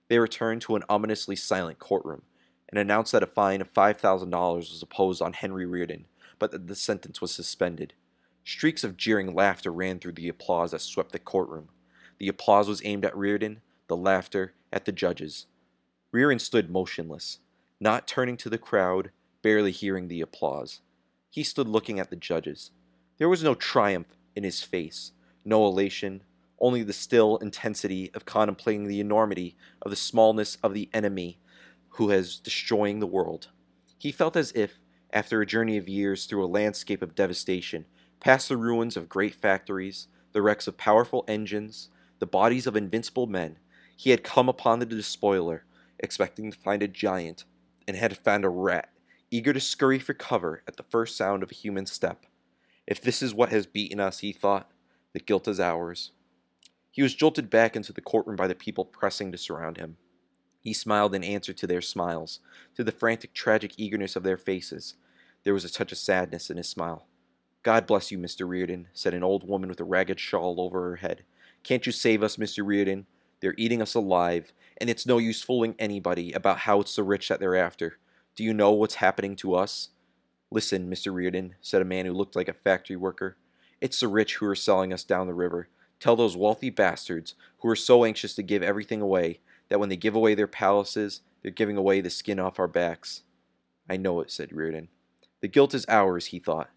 They 0.08 0.18
returned 0.18 0.60
to 0.62 0.76
an 0.76 0.84
ominously 0.88 1.36
silent 1.36 1.78
courtroom, 1.78 2.22
and 2.68 2.78
announced 2.78 3.12
that 3.12 3.22
a 3.22 3.26
fine 3.26 3.60
of 3.60 3.72
$5,000 3.72 4.56
was 4.56 4.82
imposed 4.82 5.22
on 5.22 5.32
Henry 5.32 5.64
Rearden, 5.64 6.04
but 6.38 6.50
that 6.50 6.66
the 6.66 6.74
sentence 6.74 7.20
was 7.20 7.32
suspended. 7.32 7.94
Streaks 8.44 8.84
of 8.84 8.98
jeering 8.98 9.34
laughter 9.34 9.72
ran 9.72 9.98
through 9.98 10.12
the 10.12 10.28
applause 10.28 10.72
that 10.72 10.82
swept 10.82 11.12
the 11.12 11.18
courtroom. 11.18 11.70
The 12.18 12.28
applause 12.28 12.68
was 12.68 12.82
aimed 12.84 13.06
at 13.06 13.14
Rearden, 13.14 13.58
the 13.88 13.96
laughter 13.96 14.52
at 14.70 14.84
the 14.84 14.92
judges. 14.92 15.46
Rearden 16.12 16.40
stood 16.40 16.70
motionless, 16.70 17.38
not 17.80 18.06
turning 18.06 18.36
to 18.38 18.50
the 18.50 18.58
crowd, 18.58 19.10
barely 19.40 19.72
hearing 19.72 20.08
the 20.08 20.20
applause. 20.20 20.80
He 21.30 21.42
stood 21.42 21.66
looking 21.66 21.98
at 21.98 22.10
the 22.10 22.16
judges. 22.16 22.70
There 23.16 23.28
was 23.28 23.42
no 23.42 23.54
triumph 23.54 24.08
in 24.36 24.44
his 24.44 24.62
face, 24.62 25.12
no 25.44 25.66
elation, 25.66 26.22
only 26.58 26.82
the 26.82 26.92
still 26.92 27.36
intensity 27.38 28.10
of 28.14 28.24
contemplating 28.24 28.86
the 28.86 29.00
enormity 29.00 29.56
of 29.82 29.90
the 29.90 29.96
smallness 29.96 30.56
of 30.62 30.74
the 30.74 30.88
enemy 30.92 31.38
who 31.90 32.10
has 32.10 32.38
destroying 32.38 33.00
the 33.00 33.06
world. 33.06 33.48
He 33.98 34.12
felt 34.12 34.36
as 34.36 34.52
if, 34.52 34.78
after 35.12 35.40
a 35.40 35.46
journey 35.46 35.76
of 35.76 35.88
years 35.88 36.26
through 36.26 36.44
a 36.44 36.46
landscape 36.46 37.02
of 37.02 37.14
devastation, 37.14 37.86
past 38.20 38.48
the 38.48 38.56
ruins 38.56 38.96
of 38.96 39.08
great 39.08 39.34
factories, 39.34 40.08
the 40.32 40.42
wrecks 40.42 40.66
of 40.66 40.76
powerful 40.76 41.24
engines, 41.28 41.88
the 42.18 42.26
bodies 42.26 42.66
of 42.66 42.76
invincible 42.76 43.26
men, 43.26 43.58
he 43.96 44.10
had 44.10 44.24
come 44.24 44.48
upon 44.48 44.78
the 44.78 44.86
despoiler, 44.86 45.64
expecting 45.98 46.50
to 46.50 46.58
find 46.58 46.82
a 46.82 46.88
giant, 46.88 47.44
and 47.86 47.96
had 47.96 48.16
found 48.16 48.44
a 48.44 48.48
rat, 48.48 48.88
eager 49.30 49.52
to 49.52 49.60
scurry 49.60 49.98
for 49.98 50.14
cover 50.14 50.62
at 50.66 50.76
the 50.76 50.82
first 50.82 51.16
sound 51.16 51.42
of 51.42 51.50
a 51.50 51.54
human 51.54 51.86
step. 51.86 52.26
If 52.86 53.00
this 53.00 53.22
is 53.22 53.34
what 53.34 53.50
has 53.50 53.66
beaten 53.66 54.00
us, 54.00 54.18
he 54.18 54.32
thought, 54.32 54.70
the 55.14 55.20
guilt 55.20 55.48
is 55.48 55.60
ours. 55.60 56.10
He 56.90 57.02
was 57.02 57.14
jolted 57.14 57.48
back 57.48 57.74
into 57.74 57.92
the 57.92 58.02
courtroom 58.02 58.36
by 58.36 58.46
the 58.46 58.54
people 58.54 58.84
pressing 58.84 59.32
to 59.32 59.38
surround 59.38 59.78
him. 59.78 59.96
He 60.60 60.74
smiled 60.74 61.14
in 61.14 61.24
answer 61.24 61.52
to 61.52 61.66
their 61.66 61.80
smiles, 61.80 62.40
to 62.74 62.84
the 62.84 62.92
frantic, 62.92 63.32
tragic 63.32 63.74
eagerness 63.78 64.16
of 64.16 64.22
their 64.22 64.36
faces. 64.36 64.94
There 65.44 65.54
was 65.54 65.64
a 65.64 65.72
touch 65.72 65.92
of 65.92 65.98
sadness 65.98 66.50
in 66.50 66.56
his 66.56 66.68
smile. 66.68 67.06
God 67.62 67.86
bless 67.86 68.10
you, 68.10 68.18
Mr. 68.18 68.46
Rearden, 68.46 68.86
said 68.92 69.14
an 69.14 69.22
old 69.22 69.48
woman 69.48 69.68
with 69.68 69.80
a 69.80 69.84
ragged 69.84 70.20
shawl 70.20 70.60
over 70.60 70.90
her 70.90 70.96
head. 70.96 71.24
Can't 71.62 71.86
you 71.86 71.92
save 71.92 72.22
us, 72.22 72.36
Mr. 72.36 72.64
Rearden? 72.64 73.04
They're 73.40 73.54
eating 73.56 73.82
us 73.82 73.94
alive, 73.94 74.52
and 74.78 74.90
it's 74.90 75.06
no 75.06 75.18
use 75.18 75.42
fooling 75.42 75.74
anybody 75.78 76.32
about 76.32 76.58
how 76.58 76.80
it's 76.80 76.96
the 76.96 77.02
rich 77.02 77.28
that 77.28 77.40
they're 77.40 77.56
after. 77.56 77.98
Do 78.36 78.42
you 78.42 78.52
know 78.54 78.72
what's 78.72 78.96
happening 78.96 79.36
to 79.36 79.54
us? 79.54 79.90
Listen, 80.50 80.90
Mr. 80.90 81.12
Rearden, 81.12 81.52
said 81.60 81.82
a 81.82 81.86
man 81.86 82.06
who 82.06 82.12
looked 82.12 82.36
like 82.36 82.48
a 82.48 82.54
factory 82.54 82.96
worker. 82.96 83.36
It's 83.84 84.00
the 84.00 84.08
rich 84.08 84.36
who 84.36 84.46
are 84.46 84.54
selling 84.54 84.94
us 84.94 85.04
down 85.04 85.26
the 85.26 85.34
river. 85.34 85.68
Tell 86.00 86.16
those 86.16 86.38
wealthy 86.38 86.70
bastards 86.70 87.34
who 87.58 87.68
are 87.68 87.76
so 87.76 88.06
anxious 88.06 88.34
to 88.36 88.42
give 88.42 88.62
everything 88.62 89.02
away 89.02 89.40
that 89.68 89.78
when 89.78 89.90
they 89.90 89.96
give 89.96 90.14
away 90.14 90.34
their 90.34 90.46
palaces, 90.46 91.20
they're 91.42 91.50
giving 91.50 91.76
away 91.76 92.00
the 92.00 92.08
skin 92.08 92.40
off 92.40 92.58
our 92.58 92.66
backs. 92.66 93.24
I 93.86 93.98
know 93.98 94.20
it, 94.20 94.30
said 94.30 94.52
Rearden. 94.52 94.88
The 95.42 95.48
guilt 95.48 95.74
is 95.74 95.84
ours, 95.86 96.24
he 96.28 96.38
thought. 96.38 96.70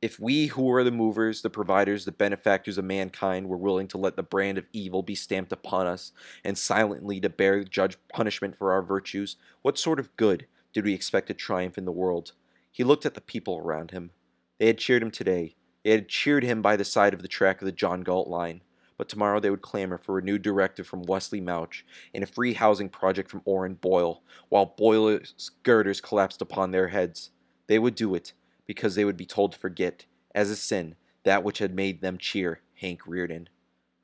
If 0.00 0.20
we 0.20 0.46
who 0.46 0.70
are 0.70 0.84
the 0.84 0.92
movers, 0.92 1.42
the 1.42 1.50
providers, 1.50 2.04
the 2.04 2.12
benefactors 2.12 2.78
of 2.78 2.84
mankind 2.84 3.48
were 3.48 3.56
willing 3.56 3.88
to 3.88 3.98
let 3.98 4.14
the 4.14 4.22
brand 4.22 4.58
of 4.58 4.66
evil 4.72 5.02
be 5.02 5.16
stamped 5.16 5.50
upon 5.50 5.88
us, 5.88 6.12
and 6.44 6.56
silently 6.56 7.18
to 7.18 7.28
bear 7.28 7.58
the 7.58 7.68
judge 7.68 7.98
punishment 8.12 8.56
for 8.56 8.70
our 8.70 8.82
virtues, 8.82 9.34
what 9.62 9.76
sort 9.76 9.98
of 9.98 10.14
good 10.14 10.46
did 10.72 10.84
we 10.84 10.94
expect 10.94 11.26
to 11.26 11.34
triumph 11.34 11.76
in 11.76 11.84
the 11.84 11.90
world? 11.90 12.30
He 12.70 12.84
looked 12.84 13.06
at 13.06 13.14
the 13.14 13.20
people 13.20 13.58
around 13.58 13.90
him. 13.90 14.12
They 14.60 14.68
had 14.68 14.78
cheered 14.78 15.02
him 15.02 15.10
today. 15.10 15.56
They 15.88 15.94
had 15.94 16.10
cheered 16.10 16.42
him 16.44 16.60
by 16.60 16.76
the 16.76 16.84
side 16.84 17.14
of 17.14 17.22
the 17.22 17.28
track 17.28 17.62
of 17.62 17.64
the 17.64 17.72
John 17.72 18.02
Galt 18.02 18.28
line 18.28 18.60
but 18.98 19.08
tomorrow 19.08 19.40
they 19.40 19.48
would 19.48 19.62
clamor 19.62 19.96
for 19.96 20.18
a 20.18 20.22
new 20.22 20.36
directive 20.38 20.86
from 20.86 21.04
Wesley 21.04 21.40
Mouch 21.40 21.86
and 22.12 22.22
a 22.22 22.26
free 22.26 22.52
housing 22.52 22.90
project 22.90 23.30
from 23.30 23.40
Orrin 23.46 23.74
Boyle, 23.74 24.22
while 24.50 24.74
Boyle's 24.76 25.50
girders 25.62 26.02
collapsed 26.02 26.42
upon 26.42 26.72
their 26.72 26.88
heads. 26.88 27.30
They 27.68 27.78
would 27.78 27.94
do 27.94 28.14
it 28.14 28.34
because 28.66 28.96
they 28.96 29.06
would 29.06 29.16
be 29.16 29.24
told 29.24 29.52
to 29.52 29.58
forget, 29.58 30.04
as 30.34 30.50
a 30.50 30.56
sin, 30.56 30.96
that 31.22 31.42
which 31.42 31.58
had 31.58 31.74
made 31.74 32.02
them 32.02 32.18
cheer 32.18 32.60
Hank 32.74 33.02
Rearden. 33.04 33.46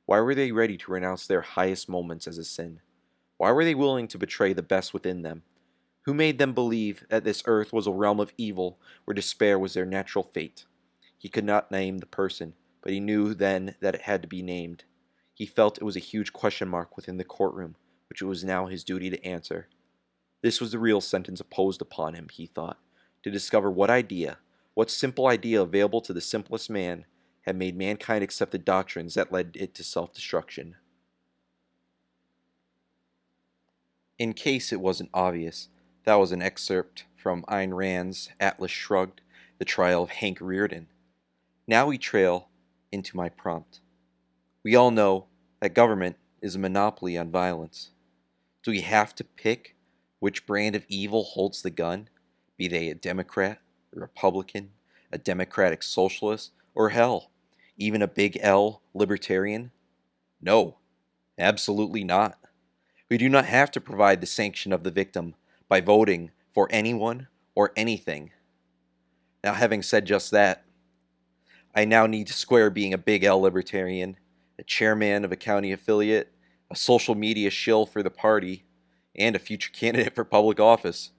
Why 0.06 0.20
were 0.20 0.34
they 0.34 0.52
ready 0.52 0.78
to 0.78 0.92
renounce 0.92 1.26
their 1.26 1.42
highest 1.42 1.86
moments 1.86 2.26
as 2.26 2.38
a 2.38 2.44
sin? 2.44 2.80
Why 3.36 3.50
were 3.50 3.64
they 3.64 3.74
willing 3.74 4.08
to 4.08 4.18
betray 4.18 4.54
the 4.54 4.62
best 4.62 4.94
within 4.94 5.20
them? 5.20 5.42
Who 6.02 6.14
made 6.14 6.38
them 6.38 6.54
believe 6.54 7.04
that 7.10 7.24
this 7.24 7.42
earth 7.46 7.74
was 7.74 7.86
a 7.86 7.92
realm 7.92 8.20
of 8.20 8.32
evil 8.38 8.78
where 9.04 9.14
despair 9.14 9.58
was 9.58 9.74
their 9.74 9.86
natural 9.86 10.30
fate? 10.32 10.64
He 11.24 11.30
could 11.30 11.46
not 11.46 11.70
name 11.70 12.00
the 12.00 12.06
person, 12.06 12.52
but 12.82 12.92
he 12.92 13.00
knew 13.00 13.32
then 13.32 13.76
that 13.80 13.94
it 13.94 14.02
had 14.02 14.20
to 14.20 14.28
be 14.28 14.42
named. 14.42 14.84
He 15.32 15.46
felt 15.46 15.78
it 15.78 15.82
was 15.82 15.96
a 15.96 15.98
huge 15.98 16.34
question 16.34 16.68
mark 16.68 16.96
within 16.96 17.16
the 17.16 17.24
courtroom, 17.24 17.76
which 18.10 18.20
it 18.20 18.26
was 18.26 18.44
now 18.44 18.66
his 18.66 18.84
duty 18.84 19.08
to 19.08 19.24
answer. 19.24 19.68
This 20.42 20.60
was 20.60 20.72
the 20.72 20.78
real 20.78 21.00
sentence 21.00 21.40
imposed 21.40 21.80
upon 21.80 22.12
him, 22.12 22.28
he 22.30 22.44
thought, 22.44 22.78
to 23.22 23.30
discover 23.30 23.70
what 23.70 23.88
idea, 23.88 24.36
what 24.74 24.90
simple 24.90 25.26
idea 25.26 25.62
available 25.62 26.02
to 26.02 26.12
the 26.12 26.20
simplest 26.20 26.68
man, 26.68 27.06
had 27.46 27.56
made 27.56 27.74
mankind 27.74 28.22
accept 28.22 28.52
the 28.52 28.58
doctrines 28.58 29.14
that 29.14 29.32
led 29.32 29.56
it 29.58 29.74
to 29.76 29.82
self 29.82 30.12
destruction. 30.12 30.76
In 34.18 34.34
case 34.34 34.74
it 34.74 34.80
wasn't 34.82 35.08
obvious, 35.14 35.70
that 36.04 36.16
was 36.16 36.32
an 36.32 36.42
excerpt 36.42 37.06
from 37.16 37.44
Ayn 37.48 37.74
Rand's 37.74 38.28
Atlas 38.38 38.70
Shrugged, 38.70 39.22
The 39.56 39.64
Trial 39.64 40.02
of 40.02 40.10
Hank 40.10 40.40
Rearden. 40.40 40.88
Now 41.66 41.86
we 41.86 41.96
trail 41.96 42.48
into 42.92 43.16
my 43.16 43.30
prompt. 43.30 43.80
We 44.62 44.76
all 44.76 44.90
know 44.90 45.26
that 45.60 45.74
government 45.74 46.16
is 46.42 46.54
a 46.54 46.58
monopoly 46.58 47.16
on 47.16 47.30
violence. 47.30 47.90
Do 48.62 48.70
we 48.70 48.82
have 48.82 49.14
to 49.14 49.24
pick 49.24 49.74
which 50.18 50.46
brand 50.46 50.76
of 50.76 50.84
evil 50.88 51.24
holds 51.24 51.62
the 51.62 51.70
gun, 51.70 52.08
be 52.58 52.68
they 52.68 52.90
a 52.90 52.94
Democrat, 52.94 53.60
a 53.96 54.00
Republican, 54.00 54.72
a 55.10 55.16
Democratic 55.16 55.82
Socialist, 55.82 56.52
or 56.74 56.90
hell, 56.90 57.30
even 57.78 58.02
a 58.02 58.08
big 58.08 58.38
L 58.42 58.82
libertarian? 58.92 59.70
No, 60.42 60.76
absolutely 61.38 62.04
not. 62.04 62.38
We 63.08 63.16
do 63.16 63.30
not 63.30 63.46
have 63.46 63.70
to 63.70 63.80
provide 63.80 64.20
the 64.20 64.26
sanction 64.26 64.70
of 64.72 64.82
the 64.82 64.90
victim 64.90 65.34
by 65.68 65.80
voting 65.80 66.30
for 66.52 66.68
anyone 66.70 67.28
or 67.54 67.72
anything. 67.74 68.32
Now, 69.42 69.54
having 69.54 69.82
said 69.82 70.04
just 70.04 70.30
that, 70.30 70.64
I 71.74 71.84
now 71.84 72.06
need 72.06 72.28
to 72.28 72.32
square 72.32 72.70
being 72.70 72.94
a 72.94 72.98
big 72.98 73.24
L 73.24 73.40
libertarian, 73.40 74.16
a 74.58 74.62
chairman 74.62 75.24
of 75.24 75.32
a 75.32 75.36
county 75.36 75.72
affiliate, 75.72 76.32
a 76.70 76.76
social 76.76 77.14
media 77.14 77.50
shill 77.50 77.84
for 77.84 78.02
the 78.02 78.10
party, 78.10 78.64
and 79.16 79.34
a 79.34 79.40
future 79.40 79.70
candidate 79.74 80.14
for 80.14 80.24
public 80.24 80.60
office. 80.60 81.10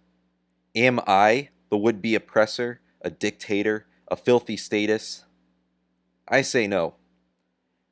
Am 0.74 1.00
I 1.06 1.50
the 1.70 1.78
would 1.78 2.02
be 2.02 2.16
oppressor, 2.16 2.80
a 3.02 3.10
dictator, 3.10 3.86
a 4.08 4.16
filthy 4.16 4.56
status? 4.56 5.26
I 6.28 6.42
say 6.42 6.68
no. 6.68 6.96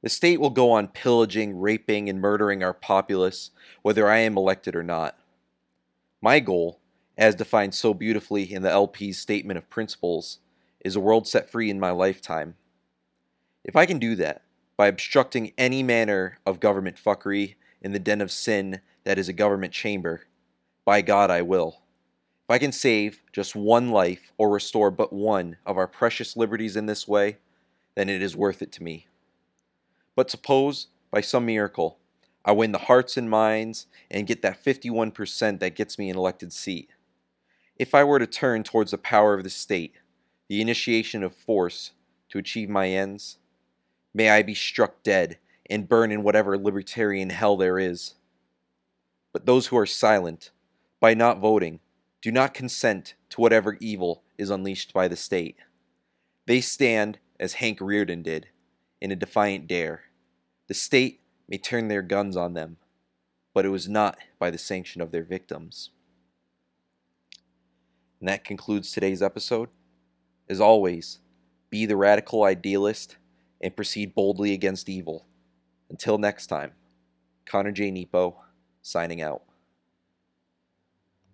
The 0.02 0.10
state 0.10 0.40
will 0.40 0.50
go 0.50 0.72
on 0.72 0.90
pillaging, 0.90 1.60
raping, 1.60 2.10
and 2.10 2.20
murdering 2.20 2.64
our 2.64 2.74
populace, 2.74 3.52
whether 3.82 4.10
I 4.10 4.20
am 4.20 4.38
elected 4.38 4.76
or 4.76 4.84
not. 4.84 5.18
My 6.22 6.40
goal, 6.40 6.80
as 7.18 7.36
defined 7.36 7.74
so 7.74 7.94
beautifully 7.94 8.52
in 8.54 8.64
the 8.64 8.72
LP's 8.72 9.18
Statement 9.18 9.58
of 9.58 9.70
Principles, 9.70 10.40
is 10.84 10.96
a 10.96 11.00
world 11.00 11.28
set 11.28 11.50
free 11.50 11.70
in 11.70 11.80
my 11.80 11.92
lifetime. 11.92 12.56
If 13.64 13.76
I 13.76 13.86
can 13.86 14.00
do 14.00 14.16
that, 14.16 14.42
by 14.76 14.88
obstructing 14.88 15.54
any 15.58 15.84
manner 15.84 16.40
of 16.46 16.60
government 16.60 16.98
fuckery 16.98 17.56
in 17.82 17.92
the 17.92 18.00
den 18.00 18.22
of 18.22 18.32
sin 18.32 18.82
that 19.04 19.18
is 19.18 19.30
a 19.30 19.34
government 19.34 19.74
chamber, 19.74 20.28
by 20.86 21.02
God 21.02 21.30
I 21.30 21.42
will. 21.42 21.82
If 22.44 22.56
I 22.56 22.58
can 22.58 22.72
save 22.72 23.22
just 23.32 23.56
one 23.56 23.90
life 23.90 24.34
or 24.38 24.50
restore 24.50 24.92
but 24.92 25.14
one 25.14 25.58
of 25.66 25.78
our 25.78 25.88
precious 25.88 26.36
liberties 26.36 26.76
in 26.76 26.88
this 26.88 27.08
way, 27.08 27.38
then 27.96 28.10
it 28.10 28.22
is 28.22 28.36
worth 28.36 28.62
it 28.62 28.72
to 28.74 28.84
me. 28.84 29.08
But 30.16 30.30
suppose, 30.30 30.88
by 31.12 31.22
some 31.22 31.46
miracle, 31.46 32.00
I 32.44 32.52
win 32.52 32.74
the 32.74 32.80
hearts 32.80 33.16
and 33.16 33.30
minds 33.30 33.88
and 34.12 34.28
get 34.28 34.42
that 34.42 34.64
51% 34.64 35.60
that 35.60 35.76
gets 35.76 35.98
me 35.98 36.10
an 36.10 36.18
elected 36.18 36.52
seat. 36.52 36.90
If 37.78 37.96
I 37.96 38.04
were 38.04 38.20
to 38.20 38.28
turn 38.28 38.64
towards 38.64 38.92
the 38.92 38.98
power 38.98 39.34
of 39.34 39.44
the 39.44 39.50
state, 39.50 39.96
the 40.50 40.62
initiation 40.62 41.24
of 41.24 41.36
force 41.36 41.92
to 42.30 42.38
achieve 42.38 42.70
my 42.70 42.90
ends, 42.90 43.38
may 44.14 44.30
I 44.30 44.42
be 44.44 44.56
struck 44.56 45.04
dead 45.04 45.38
and 45.70 45.88
burn 45.88 46.12
in 46.12 46.24
whatever 46.24 46.58
libertarian 46.58 47.30
hell 47.30 47.58
there 47.58 47.80
is. 47.80 48.16
But 49.32 49.46
those 49.46 49.68
who 49.68 49.78
are 49.78 49.86
silent, 49.86 50.52
by 51.00 51.14
not 51.14 51.40
voting, 51.40 51.80
do 52.22 52.32
not 52.32 52.54
consent 52.54 53.16
to 53.30 53.42
whatever 53.42 53.78
evil 53.80 54.24
is 54.38 54.50
unleashed 54.50 54.94
by 54.94 55.08
the 55.08 55.16
state. 55.16 55.58
They 56.46 56.62
stand 56.62 57.20
as 57.40 57.54
Hank 57.54 57.80
Rearden 57.80 58.24
did, 58.24 58.48
in 59.02 59.12
a 59.12 59.16
defiant 59.16 59.68
dare. 59.68 60.04
The 60.68 60.74
state 60.74 61.22
may 61.48 61.58
turn 61.58 61.88
their 61.88 62.02
guns 62.02 62.38
on 62.38 62.54
them, 62.54 62.78
but 63.54 63.66
it 63.66 63.70
was 63.70 63.90
not 63.90 64.18
by 64.40 64.50
the 64.50 64.58
sanction 64.58 65.02
of 65.02 65.12
their 65.12 65.24
victims. 65.24 65.90
And 68.20 68.30
that 68.30 68.46
concludes 68.46 68.92
today's 68.92 69.22
episode. 69.22 69.70
As 70.54 70.62
always, 70.62 71.18
be 71.72 71.88
the 71.88 71.98
radical 71.98 72.44
idealist 72.44 73.18
and 73.60 73.76
proceed 73.76 74.14
boldly 74.14 74.54
against 74.54 74.88
evil. 74.88 75.26
Until 75.90 76.20
next 76.20 76.46
time, 76.46 76.74
Connor 77.48 77.72
J. 77.72 77.90
Nepo, 77.90 78.40
signing 78.84 79.20
out. 79.20 79.42